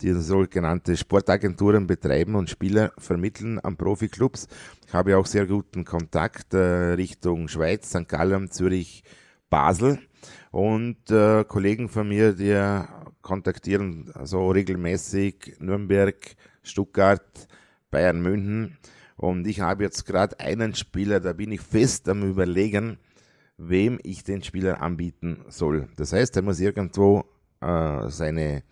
die 0.01 0.13
sogenannte 0.13 0.95
Sportagenturen 0.95 1.85
betreiben 1.85 2.35
und 2.35 2.49
Spieler 2.49 2.93
vermitteln 2.97 3.59
an 3.59 3.75
Profiklubs. 3.75 4.47
Ich 4.87 4.93
habe 4.93 5.17
auch 5.17 5.25
sehr 5.25 5.47
guten 5.47 5.83
Kontakt 5.83 6.53
äh, 6.53 6.93
Richtung 6.93 7.49
Schweiz, 7.49 7.89
St. 7.89 8.07
Gallen, 8.07 8.49
Zürich, 8.49 9.03
Basel 9.49 9.99
und 10.51 11.11
äh, 11.11 11.43
Kollegen 11.43 11.89
von 11.89 12.07
mir, 12.07 12.31
die 12.31 12.83
kontaktieren 13.21 14.13
so 14.23 14.49
regelmäßig 14.49 15.57
Nürnberg, 15.59 16.15
Stuttgart, 16.63 17.47
Bayern 17.91 18.21
München 18.21 18.77
und 19.17 19.47
ich 19.47 19.61
habe 19.61 19.83
jetzt 19.83 20.05
gerade 20.05 20.39
einen 20.39 20.75
Spieler, 20.75 21.19
da 21.19 21.33
bin 21.33 21.51
ich 21.51 21.61
fest 21.61 22.09
am 22.09 22.23
Überlegen, 22.23 22.97
wem 23.57 23.99
ich 24.03 24.23
den 24.23 24.43
Spieler 24.43 24.81
anbieten 24.81 25.45
soll. 25.47 25.87
Das 25.95 26.11
heißt, 26.11 26.35
er 26.35 26.41
muss 26.41 26.59
irgendwo 26.59 27.23
äh, 27.61 28.09
seine 28.09 28.63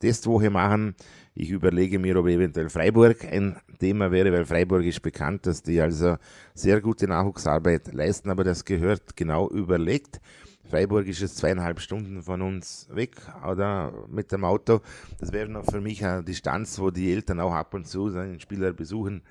Testwoche 0.00 0.50
machen. 0.50 0.94
Ich 1.34 1.50
überlege 1.50 1.98
mir, 1.98 2.16
ob 2.16 2.26
eventuell 2.26 2.68
Freiburg 2.70 3.24
ein 3.24 3.56
Thema 3.78 4.10
wäre, 4.10 4.32
weil 4.32 4.44
Freiburg 4.44 4.84
ist 4.84 5.02
bekannt, 5.02 5.46
dass 5.46 5.62
die 5.62 5.80
also 5.80 6.16
sehr 6.54 6.80
gute 6.80 7.06
Nachwuchsarbeit 7.06 7.92
leisten, 7.92 8.30
aber 8.30 8.44
das 8.44 8.64
gehört 8.64 9.16
genau 9.16 9.48
überlegt. 9.48 10.20
Freiburg 10.64 11.06
ist 11.06 11.20
jetzt 11.20 11.36
zweieinhalb 11.36 11.80
Stunden 11.80 12.22
von 12.22 12.40
uns 12.40 12.88
weg 12.90 13.16
oder 13.46 13.92
mit 14.08 14.32
dem 14.32 14.44
Auto. 14.44 14.80
Das 15.20 15.32
wäre 15.32 15.48
noch 15.48 15.66
für 15.66 15.80
mich 15.80 16.04
eine 16.04 16.24
Distanz, 16.24 16.78
wo 16.78 16.90
die 16.90 17.12
Eltern 17.12 17.40
auch 17.40 17.52
ab 17.52 17.74
und 17.74 17.86
zu 17.86 18.08
seinen 18.08 18.40
Spieler 18.40 18.72
besuchen 18.72 19.22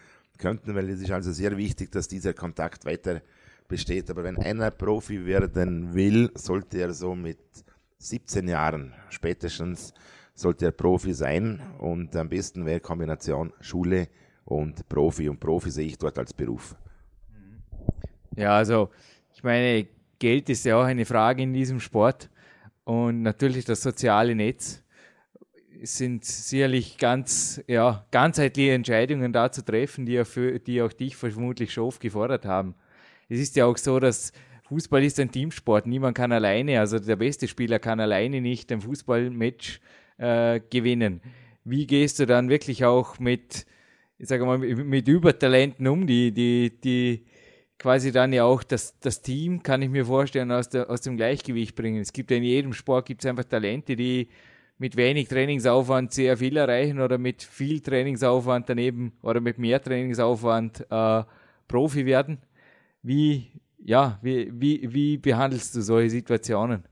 könnten, 0.41 0.75
weil 0.75 0.89
es 0.89 0.99
ist 0.99 1.12
also 1.12 1.32
sehr 1.32 1.56
wichtig, 1.56 1.91
dass 1.91 2.08
dieser 2.08 2.34
Kontakt 2.34 2.84
weiter 2.86 3.21
besteht. 3.67 4.10
Aber 4.10 4.23
wenn 4.23 4.38
einer 4.38 4.71
Profi 4.71 5.25
werden 5.25 5.93
will, 5.93 6.32
sollte 6.36 6.80
er 6.80 6.93
so 6.93 7.15
mit 7.15 7.39
17 7.99 8.47
Jahren 8.47 8.93
spätestens 9.10 9.93
sollte 10.34 10.65
er 10.65 10.71
Profi 10.71 11.13
sein 11.13 11.62
und 11.77 12.15
am 12.15 12.27
besten 12.27 12.65
wäre 12.65 12.80
Kombination 12.80 13.54
Schule 13.60 14.08
und 14.43 14.88
Profi 14.89 15.30
und 15.30 15.39
Profi 15.39 15.69
sehe 15.69 15.86
ich 15.86 15.97
dort 15.97 16.17
als 16.17 16.34
Beruf. 16.34 16.75
Ja, 18.36 18.56
also 18.56 18.89
ich 19.34 19.43
meine, 19.43 19.88
Geld 20.17 20.49
ist 20.49 20.65
ja 20.65 20.77
auch 20.77 20.86
eine 20.86 21.06
Frage 21.06 21.43
in 21.43 21.54
diesem 21.54 21.80
Sport 21.80 22.30
und 22.86 23.21
natürlich 23.21 23.65
das 23.65 23.82
soziale 23.84 24.34
Netz 24.36 24.82
sind 25.84 26.25
sicherlich 26.25 26.97
ganz, 26.97 27.62
ja, 27.67 28.05
ganzheitliche 28.12 28.73
Entscheidungen 28.73 29.34
da 29.34 29.51
zu 29.51 29.63
treffen, 29.63 30.05
die, 30.05 30.13
ja 30.13 30.25
für, 30.25 30.60
die 30.60 30.81
auch 30.81 30.93
dich 30.93 31.15
vermutlich 31.15 31.73
schon 31.73 31.86
oft 31.86 32.01
gefordert 32.01 32.45
haben. 32.45 32.75
Es 33.29 33.39
ist 33.39 33.55
ja 33.55 33.65
auch 33.65 33.77
so, 33.77 33.99
dass 33.99 34.34
Fußball 34.63 35.03
ist 35.03 35.19
ein 35.19 35.31
Teamsport. 35.31 35.88
Niemand 35.88 36.15
kann 36.15 36.31
alleine, 36.31 36.79
also 36.79 36.99
der 36.99 37.15
beste 37.15 37.47
Spieler 37.47 37.79
kann 37.79 37.99
alleine 37.99 38.41
nicht 38.41 38.71
ein 38.71 38.81
Fußballmatch 38.81 39.81
äh, 40.17 40.60
gewinnen. 40.69 41.21
Wie 41.63 41.88
gehst 41.88 42.19
du 42.19 42.25
dann 42.25 42.49
wirklich 42.49 42.86
auch 42.86 43.19
mit, 43.19 43.65
ich 44.17 44.27
sage 44.27 44.45
mal, 44.45 44.57
mit 44.57 45.07
Übertalenten 45.07 45.88
um, 45.88 46.07
die, 46.07 46.31
die, 46.31 46.79
die 46.81 47.25
quasi 47.77 48.12
dann 48.12 48.31
ja 48.31 48.43
auch 48.43 48.63
das, 48.63 48.99
das 48.99 49.21
Team, 49.21 49.63
kann 49.63 49.81
ich 49.81 49.89
mir 49.89 50.05
vorstellen, 50.05 50.51
aus, 50.51 50.69
der, 50.69 50.89
aus 50.89 51.01
dem 51.01 51.17
Gleichgewicht 51.17 51.75
bringen. 51.75 51.99
Es 51.99 52.13
gibt 52.13 52.31
ja 52.31 52.38
in 52.38 52.43
jedem 52.43 52.73
Sport 52.73 53.07
gibt 53.07 53.23
es 53.23 53.29
einfach 53.29 53.45
Talente, 53.45 53.95
die 53.95 54.29
mit 54.82 54.96
wenig 54.96 55.28
Trainingsaufwand 55.28 56.12
sehr 56.12 56.38
viel 56.38 56.58
erreichen 56.58 57.02
oder 57.02 57.20
mit 57.20 57.44
viel 57.44 57.82
Trainingsaufwand 57.82 58.67
daneben 58.67 59.13
oder 59.22 59.39
mit 59.39 59.60
mehr 59.60 59.80
Trainingsaufwand 59.80 60.88
äh, 60.89 61.24
Profi 61.67 62.08
werden. 62.08 62.39
Wie, 63.04 63.52
ja, 63.78 64.17
wie, 64.24 64.52
wie, 64.52 64.91
wie 64.91 65.17
behandelst 65.17 65.76
du 65.76 65.82
solche 65.82 66.10
Situationen? 66.10 66.84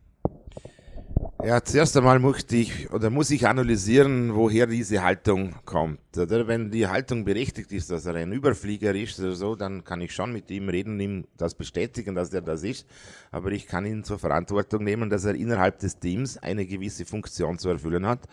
Ja, 1.49 1.63
zuerst 1.63 1.97
einmal 1.97 2.19
möchte 2.19 2.55
ich 2.57 2.91
oder 2.91 3.09
muss 3.09 3.31
ich 3.31 3.47
analysieren, 3.47 4.35
woher 4.35 4.67
diese 4.67 5.01
Haltung 5.01 5.55
kommt. 5.65 5.99
Oder 6.15 6.47
wenn 6.47 6.69
die 6.69 6.85
Haltung 6.85 7.25
berechtigt 7.25 7.71
ist, 7.71 7.89
dass 7.89 8.05
er 8.05 8.13
ein 8.13 8.31
Überflieger 8.31 8.93
ist 8.93 9.19
oder 9.19 9.33
so, 9.33 9.55
dann 9.55 9.83
kann 9.83 9.99
ich 9.99 10.13
schon 10.13 10.31
mit 10.31 10.51
ihm 10.51 10.69
reden, 10.69 10.99
ihm 10.99 11.25
das 11.37 11.55
bestätigen, 11.55 12.13
dass 12.13 12.31
er 12.31 12.41
das 12.41 12.61
ist. 12.61 12.85
Aber 13.31 13.49
ich 13.51 13.65
kann 13.65 13.87
ihn 13.87 14.03
zur 14.03 14.19
Verantwortung 14.19 14.83
nehmen, 14.83 15.09
dass 15.09 15.25
er 15.25 15.33
innerhalb 15.33 15.79
des 15.79 15.97
Teams 15.97 16.37
eine 16.37 16.67
gewisse 16.67 17.03
Funktion 17.03 17.57
zu 17.57 17.69
erfüllen 17.69 18.05
hat. 18.05 18.27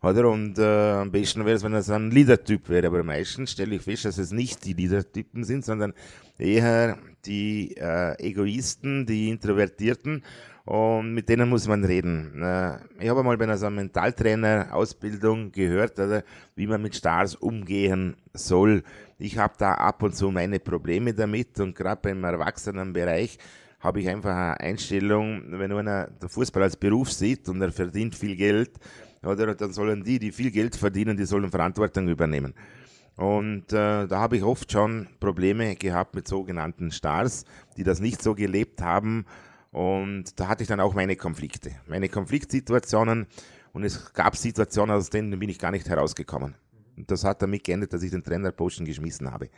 Oder? 0.00 0.30
Und 0.30 0.56
äh, 0.60 0.92
am 0.92 1.10
besten 1.10 1.44
wäre 1.44 1.56
es, 1.56 1.64
wenn 1.64 1.72
er 1.72 1.82
so 1.82 1.94
ein 1.94 2.12
Leader-Typ 2.12 2.68
wäre. 2.68 2.86
Aber 2.86 3.02
meistens 3.02 3.50
stelle 3.50 3.74
ich 3.74 3.82
fest, 3.82 4.04
dass 4.04 4.16
es 4.16 4.30
nicht 4.30 4.64
die 4.64 4.74
Leader-Typen 4.74 5.42
sind, 5.42 5.64
sondern 5.64 5.92
eher 6.38 6.98
die 7.26 7.76
äh, 7.76 8.14
Egoisten, 8.24 9.06
die 9.06 9.28
Introvertierten 9.28 10.22
und 10.70 11.14
mit 11.14 11.28
denen 11.28 11.48
muss 11.48 11.66
man 11.66 11.82
reden. 11.82 12.32
Ich 13.00 13.08
habe 13.08 13.24
mal 13.24 13.36
bei 13.36 13.42
einer 13.42 13.70
Mentaltrainer-Ausbildung 13.70 15.50
gehört, 15.50 15.98
wie 16.54 16.68
man 16.68 16.80
mit 16.80 16.94
Stars 16.94 17.34
umgehen 17.34 18.14
soll. 18.34 18.84
Ich 19.18 19.36
habe 19.36 19.54
da 19.58 19.74
ab 19.74 20.00
und 20.04 20.14
zu 20.14 20.30
meine 20.30 20.60
Probleme 20.60 21.12
damit 21.12 21.58
und 21.58 21.74
gerade 21.74 22.00
beim 22.00 22.22
Erwachsenenbereich 22.22 23.36
habe 23.80 24.00
ich 24.00 24.08
einfach 24.08 24.30
eine 24.30 24.60
Einstellung, 24.60 25.42
wenn 25.58 25.72
einer 25.72 26.06
der 26.06 26.28
Fußball 26.28 26.62
als 26.62 26.76
Beruf 26.76 27.10
sieht 27.10 27.48
und 27.48 27.60
er 27.60 27.72
verdient 27.72 28.14
viel 28.14 28.36
Geld, 28.36 28.70
oder, 29.24 29.56
dann 29.56 29.72
sollen 29.72 30.04
die, 30.04 30.20
die 30.20 30.30
viel 30.30 30.52
Geld 30.52 30.76
verdienen, 30.76 31.16
die 31.16 31.24
sollen 31.24 31.50
Verantwortung 31.50 32.06
übernehmen. 32.06 32.54
Und 33.16 33.72
äh, 33.72 34.06
da 34.06 34.20
habe 34.20 34.36
ich 34.36 34.44
oft 34.44 34.70
schon 34.70 35.08
Probleme 35.18 35.74
gehabt 35.74 36.14
mit 36.14 36.28
sogenannten 36.28 36.92
Stars, 36.92 37.44
die 37.76 37.82
das 37.82 37.98
nicht 37.98 38.22
so 38.22 38.36
gelebt 38.36 38.80
haben 38.80 39.26
und 39.72 40.38
da 40.40 40.48
hatte 40.48 40.62
ich 40.62 40.68
dann 40.68 40.80
auch 40.80 40.94
meine 40.94 41.16
Konflikte, 41.16 41.72
meine 41.86 42.08
Konfliktsituationen. 42.08 43.26
Und 43.72 43.84
es 43.84 44.12
gab 44.12 44.36
Situationen, 44.36 44.96
aus 44.96 45.10
denen 45.10 45.38
bin 45.38 45.48
ich 45.48 45.58
gar 45.58 45.70
nicht 45.70 45.88
herausgekommen. 45.88 46.56
Und 46.96 47.10
das 47.10 47.24
hat 47.24 47.40
damit 47.40 47.62
geendet, 47.62 47.92
dass 47.92 48.02
ich 48.02 48.10
den 48.10 48.24
Trainerposten 48.24 48.84
geschmissen 48.84 49.30
habe. 49.30 49.48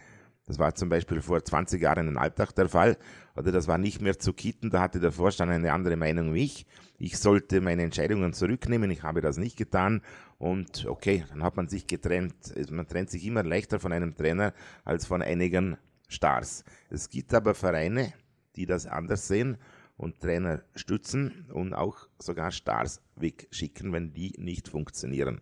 Das 0.44 0.58
war 0.58 0.74
zum 0.74 0.88
Beispiel 0.88 1.22
vor 1.22 1.42
20 1.42 1.80
Jahren 1.80 2.08
in 2.08 2.18
Alltag 2.18 2.52
der 2.54 2.68
Fall. 2.68 2.98
Oder 3.36 3.52
das 3.52 3.68
war 3.68 3.78
nicht 3.78 4.02
mehr 4.02 4.18
zu 4.18 4.34
kitten. 4.34 4.68
Da 4.70 4.80
hatte 4.80 5.00
der 5.00 5.12
Vorstand 5.12 5.50
eine 5.50 5.72
andere 5.72 5.96
Meinung 5.96 6.34
wie 6.34 6.44
ich. 6.44 6.66
Ich 6.98 7.18
sollte 7.18 7.60
meine 7.62 7.82
Entscheidungen 7.82 8.34
zurücknehmen. 8.34 8.90
Ich 8.90 9.02
habe 9.02 9.22
das 9.22 9.38
nicht 9.38 9.56
getan. 9.56 10.02
Und 10.38 10.84
okay, 10.86 11.24
dann 11.30 11.42
hat 11.42 11.56
man 11.56 11.68
sich 11.68 11.86
getrennt. 11.86 12.34
Man 12.70 12.86
trennt 12.86 13.08
sich 13.08 13.24
immer 13.24 13.44
leichter 13.44 13.80
von 13.80 13.92
einem 13.92 14.14
Trainer 14.14 14.52
als 14.84 15.06
von 15.06 15.22
einigen 15.22 15.78
Stars. 16.08 16.64
Es 16.90 17.08
gibt 17.08 17.32
aber 17.32 17.54
Vereine, 17.54 18.12
die 18.56 18.66
das 18.66 18.86
anders 18.86 19.28
sehen 19.28 19.56
und 20.02 20.20
Trainer 20.20 20.62
stützen 20.74 21.46
und 21.52 21.74
auch 21.74 22.08
sogar 22.18 22.50
Stars 22.50 23.00
wegschicken, 23.14 23.92
wenn 23.92 24.12
die 24.12 24.34
nicht 24.36 24.68
funktionieren. 24.68 25.40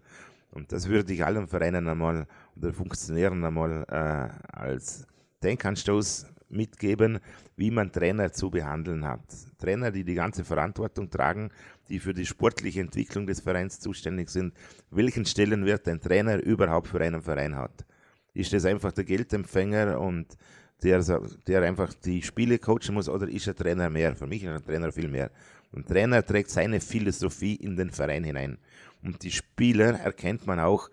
Und 0.50 0.70
das 0.72 0.88
würde 0.88 1.14
ich 1.14 1.24
allen 1.24 1.48
Vereinen 1.48 1.88
einmal 1.88 2.26
oder 2.56 2.72
Funktionären 2.74 3.42
einmal 3.42 3.86
äh, 3.88 4.54
als 4.54 5.06
Denkanstoß 5.42 6.26
mitgeben, 6.50 7.20
wie 7.56 7.70
man 7.70 7.90
Trainer 7.90 8.32
zu 8.32 8.50
behandeln 8.50 9.06
hat. 9.06 9.22
Trainer, 9.58 9.90
die 9.90 10.04
die 10.04 10.14
ganze 10.14 10.44
Verantwortung 10.44 11.08
tragen, 11.08 11.50
die 11.88 11.98
für 11.98 12.12
die 12.12 12.26
sportliche 12.26 12.80
Entwicklung 12.80 13.26
des 13.26 13.40
Vereins 13.40 13.80
zuständig 13.80 14.28
sind, 14.28 14.52
welchen 14.90 15.24
Stellenwert 15.24 15.88
ein 15.88 16.00
Trainer 16.00 16.42
überhaupt 16.42 16.88
für 16.88 17.00
einen 17.00 17.22
Verein 17.22 17.56
hat. 17.56 17.86
Ist 18.34 18.52
das 18.52 18.66
einfach 18.66 18.92
der 18.92 19.04
Geldempfänger 19.04 19.98
und 19.98 20.36
der, 20.82 21.02
der 21.46 21.62
einfach 21.62 21.92
die 21.94 22.22
Spiele 22.22 22.58
coachen 22.58 22.94
muss 22.94 23.08
oder 23.08 23.28
ist 23.28 23.48
ein 23.48 23.56
Trainer 23.56 23.90
mehr? 23.90 24.14
Für 24.16 24.26
mich 24.26 24.42
ist 24.42 24.50
ein 24.50 24.64
Trainer 24.64 24.92
viel 24.92 25.08
mehr. 25.08 25.30
Ein 25.74 25.84
Trainer 25.84 26.24
trägt 26.24 26.50
seine 26.50 26.80
Philosophie 26.80 27.54
in 27.54 27.76
den 27.76 27.90
Verein 27.90 28.24
hinein. 28.24 28.58
Und 29.02 29.22
die 29.22 29.30
Spieler 29.30 30.00
erkennt 30.00 30.46
man 30.46 30.58
auch 30.60 30.90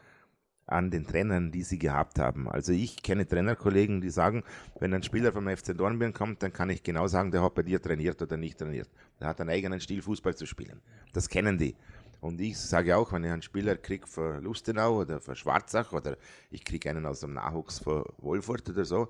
an 0.68 0.92
den 0.92 1.08
Trainern, 1.08 1.52
die 1.52 1.64
sie 1.64 1.80
gehabt 1.80 2.20
haben. 2.20 2.50
Also 2.50 2.74
ich 2.74 3.02
kenne 3.02 3.26
Trainerkollegen, 3.26 4.02
die 4.02 4.10
sagen, 4.10 4.44
wenn 4.80 4.94
ein 4.94 5.02
Spieler 5.02 5.32
vom 5.32 5.48
FC 5.48 5.76
Dornbirn 5.76 6.14
kommt, 6.14 6.44
dann 6.44 6.52
kann 6.52 6.70
ich 6.70 6.84
genau 6.84 7.08
sagen, 7.08 7.32
der 7.32 7.42
hat 7.42 7.56
bei 7.56 7.64
dir 7.64 7.82
trainiert 7.82 8.22
oder 8.22 8.36
nicht 8.36 8.60
trainiert. 8.60 8.90
Der 9.20 9.30
hat 9.30 9.40
einen 9.40 9.50
eigenen 9.50 9.80
Stil, 9.80 10.02
Fußball 10.02 10.36
zu 10.36 10.46
spielen. 10.46 10.82
Das 11.14 11.30
kennen 11.30 11.58
die. 11.58 11.76
Und 12.20 12.42
ich 12.42 12.58
sage 12.58 12.98
auch, 12.98 13.14
wenn 13.14 13.24
ich 13.24 13.32
einen 13.32 13.42
Spieler 13.42 13.78
kriege 13.78 14.08
für 14.08 14.40
Lustenau 14.40 15.02
oder 15.02 15.22
für 15.22 15.36
Schwarzach 15.36 15.94
oder 15.94 16.18
ich 16.52 16.66
kriege 16.66 16.90
einen 16.90 17.06
aus 17.06 17.22
dem 17.22 17.34
Nachwuchs 17.34 17.80
für 17.80 18.06
Wolfurt 18.18 18.70
oder 18.70 18.86
so, 18.86 19.10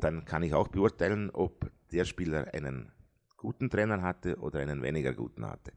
dann 0.00 0.24
kann 0.24 0.42
ich 0.42 0.54
auch 0.54 0.68
beurteilen, 0.68 1.30
ob 1.30 1.70
der 1.92 2.04
Spieler 2.04 2.52
einen 2.54 2.92
guten 3.36 3.70
Trainer 3.70 4.02
hatte 4.02 4.36
oder 4.36 4.60
einen 4.60 4.82
weniger 4.82 5.12
guten 5.12 5.46
hatte. 5.46 5.72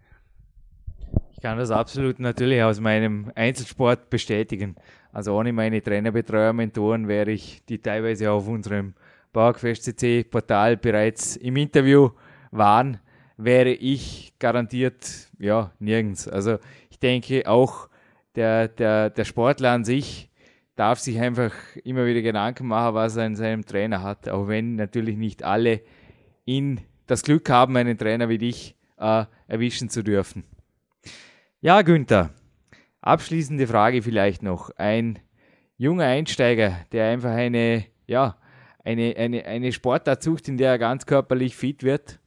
Ich 1.31 1.41
kann 1.41 1.57
das 1.57 1.71
absolut 1.71 2.19
natürlich 2.19 2.62
aus 2.62 2.79
meinem 2.79 3.31
Einzelsport 3.36 4.10
bestätigen. 4.10 4.75
Also 5.12 5.36
ohne 5.36 5.51
meine 5.51 5.81
Trainerbetreuer, 5.81 6.53
Mentoren 6.53 7.07
wäre 7.07 7.31
ich, 7.31 7.65
die 7.65 7.79
teilweise 7.79 8.31
auf 8.31 8.47
unserem 8.47 8.93
Bauerquest 9.34 9.84
CC 9.84 10.23
Portal 10.23 10.77
bereits 10.77 11.38
im 11.38 11.55
Interview 11.55 12.10
waren, 12.51 12.99
wäre 13.38 13.71
ich 13.71 14.34
garantiert 14.39 15.31
ja 15.39 15.71
nirgends. 15.79 16.27
Also 16.27 16.60
ich 16.89 16.99
denke 16.99 17.49
auch 17.49 17.89
der, 18.36 18.67
der, 18.67 19.10
der 19.10 19.25
Sportler 19.25 19.71
an 19.71 19.84
sich 19.84 20.31
darf 20.82 20.98
sich 20.98 21.20
einfach 21.20 21.54
immer 21.84 22.08
wieder 22.08 22.24
Gedanken 22.24 22.65
machen, 22.65 22.96
was 22.96 23.15
er 23.15 23.28
in 23.28 23.36
seinem 23.36 23.63
Trainer 23.63 24.02
hat, 24.02 24.28
auch 24.28 24.48
wenn 24.48 24.78
natürlich 24.78 25.15
nicht 25.15 25.44
alle 25.44 25.82
in 26.44 26.82
das 27.06 27.22
Glück 27.22 27.48
haben, 27.52 27.78
einen 27.78 28.00
Trainer 28.00 28.30
wie 28.30 28.39
dich 28.39 28.76
äh, 28.98 29.26
erwischen 29.48 29.89
zu 29.89 30.04
dürfen. 30.04 30.44
Ja, 31.60 31.84
Günther, 31.84 32.32
abschließende 33.00 33.67
Frage 33.67 34.02
vielleicht 34.02 34.41
noch. 34.41 34.72
Ein 34.76 35.20
junger 35.78 36.06
Einsteiger, 36.06 36.80
der 36.91 37.12
einfach 37.12 37.30
eine, 37.30 37.86
ja, 38.08 38.38
eine, 38.84 39.15
eine, 39.17 39.46
eine 39.46 39.72
Sportart 39.74 40.24
sucht, 40.24 40.48
in 40.48 40.58
der 40.58 40.72
er 40.72 40.80
ganz 40.80 41.06
körperlich 41.06 41.56
fit 41.56 41.84
wird 41.84 42.20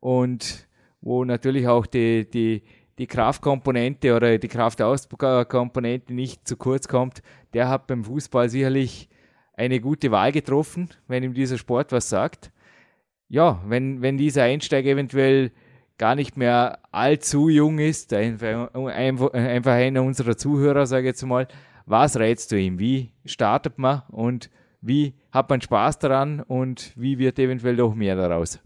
und 0.00 0.66
wo 1.00 1.24
natürlich 1.24 1.68
auch 1.68 1.86
die, 1.86 2.28
die, 2.28 2.64
die 2.98 3.06
Kraftkomponente 3.06 4.14
oder 4.14 4.38
die 4.38 4.48
Kraftauskomponente 4.48 6.12
nicht 6.12 6.46
zu 6.46 6.56
kurz 6.56 6.88
kommt, 6.88 7.22
der 7.54 7.68
hat 7.68 7.86
beim 7.86 8.04
Fußball 8.04 8.48
sicherlich 8.48 9.08
eine 9.54 9.80
gute 9.80 10.10
Wahl 10.10 10.32
getroffen, 10.32 10.88
wenn 11.08 11.22
ihm 11.22 11.34
dieser 11.34 11.58
Sport 11.58 11.92
was 11.92 12.08
sagt. 12.08 12.50
Ja, 13.28 13.62
wenn, 13.66 14.02
wenn 14.02 14.18
dieser 14.18 14.44
Einsteiger 14.44 14.90
eventuell 14.90 15.52
gar 15.98 16.14
nicht 16.14 16.36
mehr 16.36 16.80
allzu 16.90 17.48
jung 17.48 17.78
ist, 17.78 18.12
einfach, 18.12 19.32
einfach 19.32 19.72
einer 19.72 20.02
unserer 20.02 20.36
Zuhörer, 20.36 20.86
sage 20.86 21.02
ich 21.02 21.12
jetzt 21.12 21.22
mal, 21.24 21.46
was 21.86 22.18
rätst 22.18 22.52
du 22.52 22.58
ihm? 22.58 22.78
Wie 22.78 23.12
startet 23.24 23.78
man 23.78 24.02
und 24.08 24.50
wie 24.80 25.14
hat 25.30 25.48
man 25.48 25.60
Spaß 25.60 25.98
daran 26.00 26.40
und 26.40 26.92
wie 26.96 27.18
wird 27.18 27.38
eventuell 27.38 27.76
noch 27.76 27.94
mehr 27.94 28.16
daraus? 28.16 28.60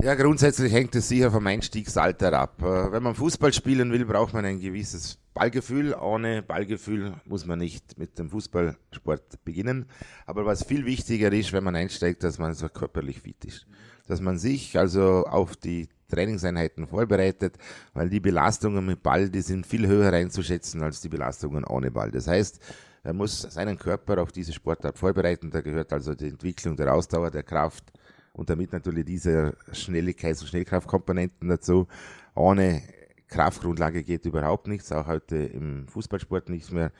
Ja, 0.00 0.14
grundsätzlich 0.14 0.72
hängt 0.72 0.94
es 0.94 1.08
sicher 1.08 1.32
vom 1.32 1.44
Einstiegsalter 1.48 2.32
ab. 2.32 2.62
Äh, 2.62 2.92
wenn 2.92 3.02
man 3.02 3.16
Fußball 3.16 3.52
spielen 3.52 3.90
will, 3.90 4.04
braucht 4.04 4.32
man 4.32 4.44
ein 4.44 4.60
gewisses 4.60 5.18
Ballgefühl. 5.34 5.92
Ohne 5.92 6.40
Ballgefühl 6.40 7.14
muss 7.24 7.46
man 7.46 7.58
nicht 7.58 7.98
mit 7.98 8.16
dem 8.16 8.30
Fußballsport 8.30 9.44
beginnen. 9.44 9.86
Aber 10.24 10.46
was 10.46 10.62
viel 10.62 10.86
wichtiger 10.86 11.32
ist, 11.32 11.52
wenn 11.52 11.64
man 11.64 11.74
einsteigt, 11.74 12.22
dass 12.22 12.38
man 12.38 12.54
so 12.54 12.68
körperlich 12.68 13.20
fit 13.20 13.44
ist. 13.44 13.66
Dass 14.06 14.20
man 14.20 14.38
sich 14.38 14.78
also 14.78 15.24
auf 15.26 15.56
die 15.56 15.88
Trainingseinheiten 16.08 16.86
vorbereitet, 16.86 17.58
weil 17.92 18.08
die 18.08 18.20
Belastungen 18.20 18.86
mit 18.86 19.02
Ball, 19.02 19.28
die 19.28 19.42
sind 19.42 19.66
viel 19.66 19.88
höher 19.88 20.12
einzuschätzen 20.12 20.80
als 20.80 21.00
die 21.00 21.08
Belastungen 21.08 21.64
ohne 21.64 21.90
Ball. 21.90 22.12
Das 22.12 22.28
heißt, 22.28 22.60
er 23.02 23.14
muss 23.14 23.42
seinen 23.42 23.76
Körper 23.76 24.22
auf 24.22 24.30
diese 24.30 24.52
Sportart 24.52 24.96
vorbereiten. 24.96 25.50
Da 25.50 25.60
gehört 25.60 25.92
also 25.92 26.14
die 26.14 26.28
Entwicklung 26.28 26.76
der 26.76 26.94
Ausdauer, 26.94 27.32
der 27.32 27.42
Kraft, 27.42 27.92
und 28.38 28.48
damit 28.50 28.72
natürlich 28.72 29.04
diese 29.04 29.56
Schnelligkeits- 29.72 30.42
und 30.42 30.46
Schnellkraftkomponenten 30.46 31.48
dazu. 31.48 31.88
Ohne 32.36 32.82
Kraftgrundlage 33.26 34.04
geht 34.04 34.24
überhaupt 34.26 34.68
nichts, 34.68 34.92
auch 34.92 35.08
heute 35.08 35.36
im 35.36 35.88
Fußballsport 35.88 36.48
nicht 36.48 36.70
mehr. 36.70 36.92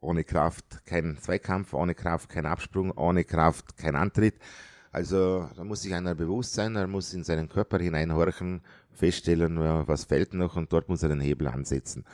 Ohne 0.00 0.24
Kraft 0.24 0.84
kein 0.84 1.16
Zweikampf, 1.18 1.74
ohne 1.74 1.94
Kraft 1.94 2.28
kein 2.28 2.44
Absprung, 2.44 2.90
ohne 2.90 3.22
Kraft 3.22 3.76
kein 3.76 3.94
Antritt. 3.94 4.34
Also 4.90 5.48
da 5.56 5.62
muss 5.62 5.82
sich 5.82 5.94
einer 5.94 6.16
bewusst 6.16 6.54
sein, 6.54 6.74
er 6.74 6.88
muss 6.88 7.14
in 7.14 7.22
seinen 7.22 7.48
Körper 7.48 7.78
hineinhorchen, 7.78 8.60
feststellen, 8.92 9.58
was 9.58 10.04
fällt 10.04 10.34
noch 10.34 10.56
und 10.56 10.72
dort 10.72 10.88
muss 10.88 11.04
er 11.04 11.08
den 11.08 11.20
Hebel 11.20 11.46
ansetzen. 11.46 12.04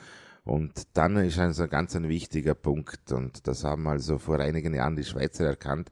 Und 0.43 0.83
dann 0.93 1.17
ist 1.17 1.39
also 1.39 1.67
ganz 1.67 1.95
ein 1.95 2.09
wichtiger 2.09 2.53
Punkt 2.53 3.11
und 3.11 3.47
das 3.47 3.63
haben 3.63 3.87
also 3.87 4.19
vor 4.19 4.39
einigen 4.39 4.73
Jahren 4.75 4.95
die 4.95 5.03
Schweizer 5.03 5.45
erkannt, 5.45 5.89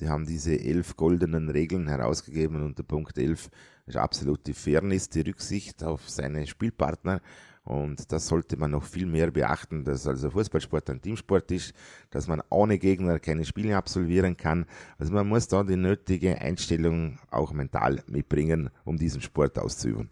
die 0.00 0.08
haben 0.08 0.26
diese 0.26 0.58
elf 0.58 0.96
goldenen 0.96 1.50
Regeln 1.50 1.88
herausgegeben 1.88 2.62
und 2.64 2.78
der 2.78 2.84
Punkt 2.84 3.18
elf 3.18 3.50
ist 3.86 3.96
absolut 3.96 4.46
die 4.46 4.54
Fairness, 4.54 5.08
die 5.10 5.20
Rücksicht 5.20 5.84
auf 5.84 6.08
seine 6.08 6.46
Spielpartner. 6.46 7.20
Und 7.64 8.10
das 8.10 8.26
sollte 8.26 8.56
man 8.56 8.70
noch 8.70 8.84
viel 8.84 9.06
mehr 9.06 9.30
beachten, 9.30 9.84
dass 9.84 10.06
also 10.06 10.30
Fußballsport 10.30 10.88
ein 10.90 11.02
Teamsport 11.02 11.50
ist, 11.52 11.74
dass 12.10 12.26
man 12.26 12.42
ohne 12.48 12.78
Gegner 12.78 13.18
keine 13.18 13.44
Spiele 13.44 13.76
absolvieren 13.76 14.36
kann. 14.36 14.64
Also 14.98 15.12
man 15.12 15.28
muss 15.28 15.46
da 15.46 15.62
die 15.62 15.76
nötige 15.76 16.40
Einstellung 16.40 17.18
auch 17.30 17.52
mental 17.52 18.02
mitbringen, 18.06 18.70
um 18.84 18.96
diesen 18.96 19.20
Sport 19.20 19.58
auszuüben. 19.58 20.08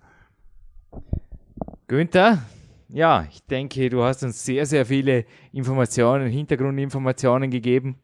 Günther, 1.86 2.42
ja, 2.90 3.26
ich 3.30 3.42
denke, 3.46 3.88
du 3.88 4.02
hast 4.02 4.22
uns 4.22 4.44
sehr, 4.44 4.66
sehr 4.66 4.84
viele 4.84 5.24
Informationen, 5.52 6.28
Hintergrundinformationen 6.28 7.50
gegeben 7.50 7.96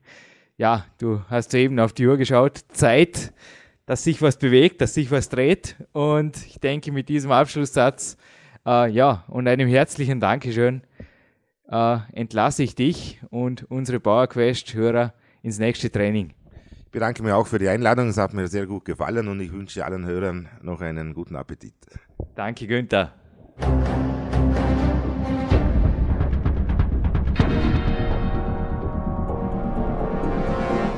ja, 0.57 0.85
du 0.99 1.23
hast 1.29 1.55
eben 1.55 1.81
auf 1.81 1.93
die 1.93 2.07
Uhr 2.07 2.17
geschaut, 2.17 2.59
Zeit, 2.73 3.33
dass 3.87 4.05
sich 4.05 4.23
was 4.23 4.39
bewegt, 4.39 4.81
dass 4.81 4.95
sich 4.95 5.11
was 5.11 5.29
dreht. 5.29 5.77
Und 5.93 6.37
ich 6.47 6.61
denke, 6.61 6.93
mit 6.93 7.09
diesem 7.09 7.33
Abschlusssatz, 7.33 8.17
äh, 8.67 8.91
ja, 8.91 9.25
und 9.29 9.49
einem 9.49 9.69
herzlichen 9.69 10.21
Dankeschön, 10.21 10.83
äh, 11.69 11.99
entlasse 12.13 12.63
ich 12.63 12.75
dich 12.75 13.21
und 13.31 13.65
unsere 13.71 14.01
PowerQuest-Hörer 14.01 15.13
ins 15.43 15.59
nächste 15.59 15.91
Training. 15.91 16.33
Ich 16.85 16.91
bedanke 16.91 17.23
mich 17.23 17.33
auch 17.33 17.47
für 17.47 17.59
die 17.59 17.69
Einladung, 17.69 18.09
es 18.09 18.17
hat 18.17 18.33
mir 18.33 18.47
sehr 18.47 18.67
gut 18.67 18.85
gefallen 18.85 19.27
und 19.27 19.41
ich 19.41 19.53
wünsche 19.53 19.85
allen 19.85 20.07
Hörern 20.07 20.49
noch 20.63 20.81
einen 20.81 21.13
guten 21.13 21.35
Appetit. 21.35 21.75
Danke, 22.37 22.67
Günther. 22.67 23.13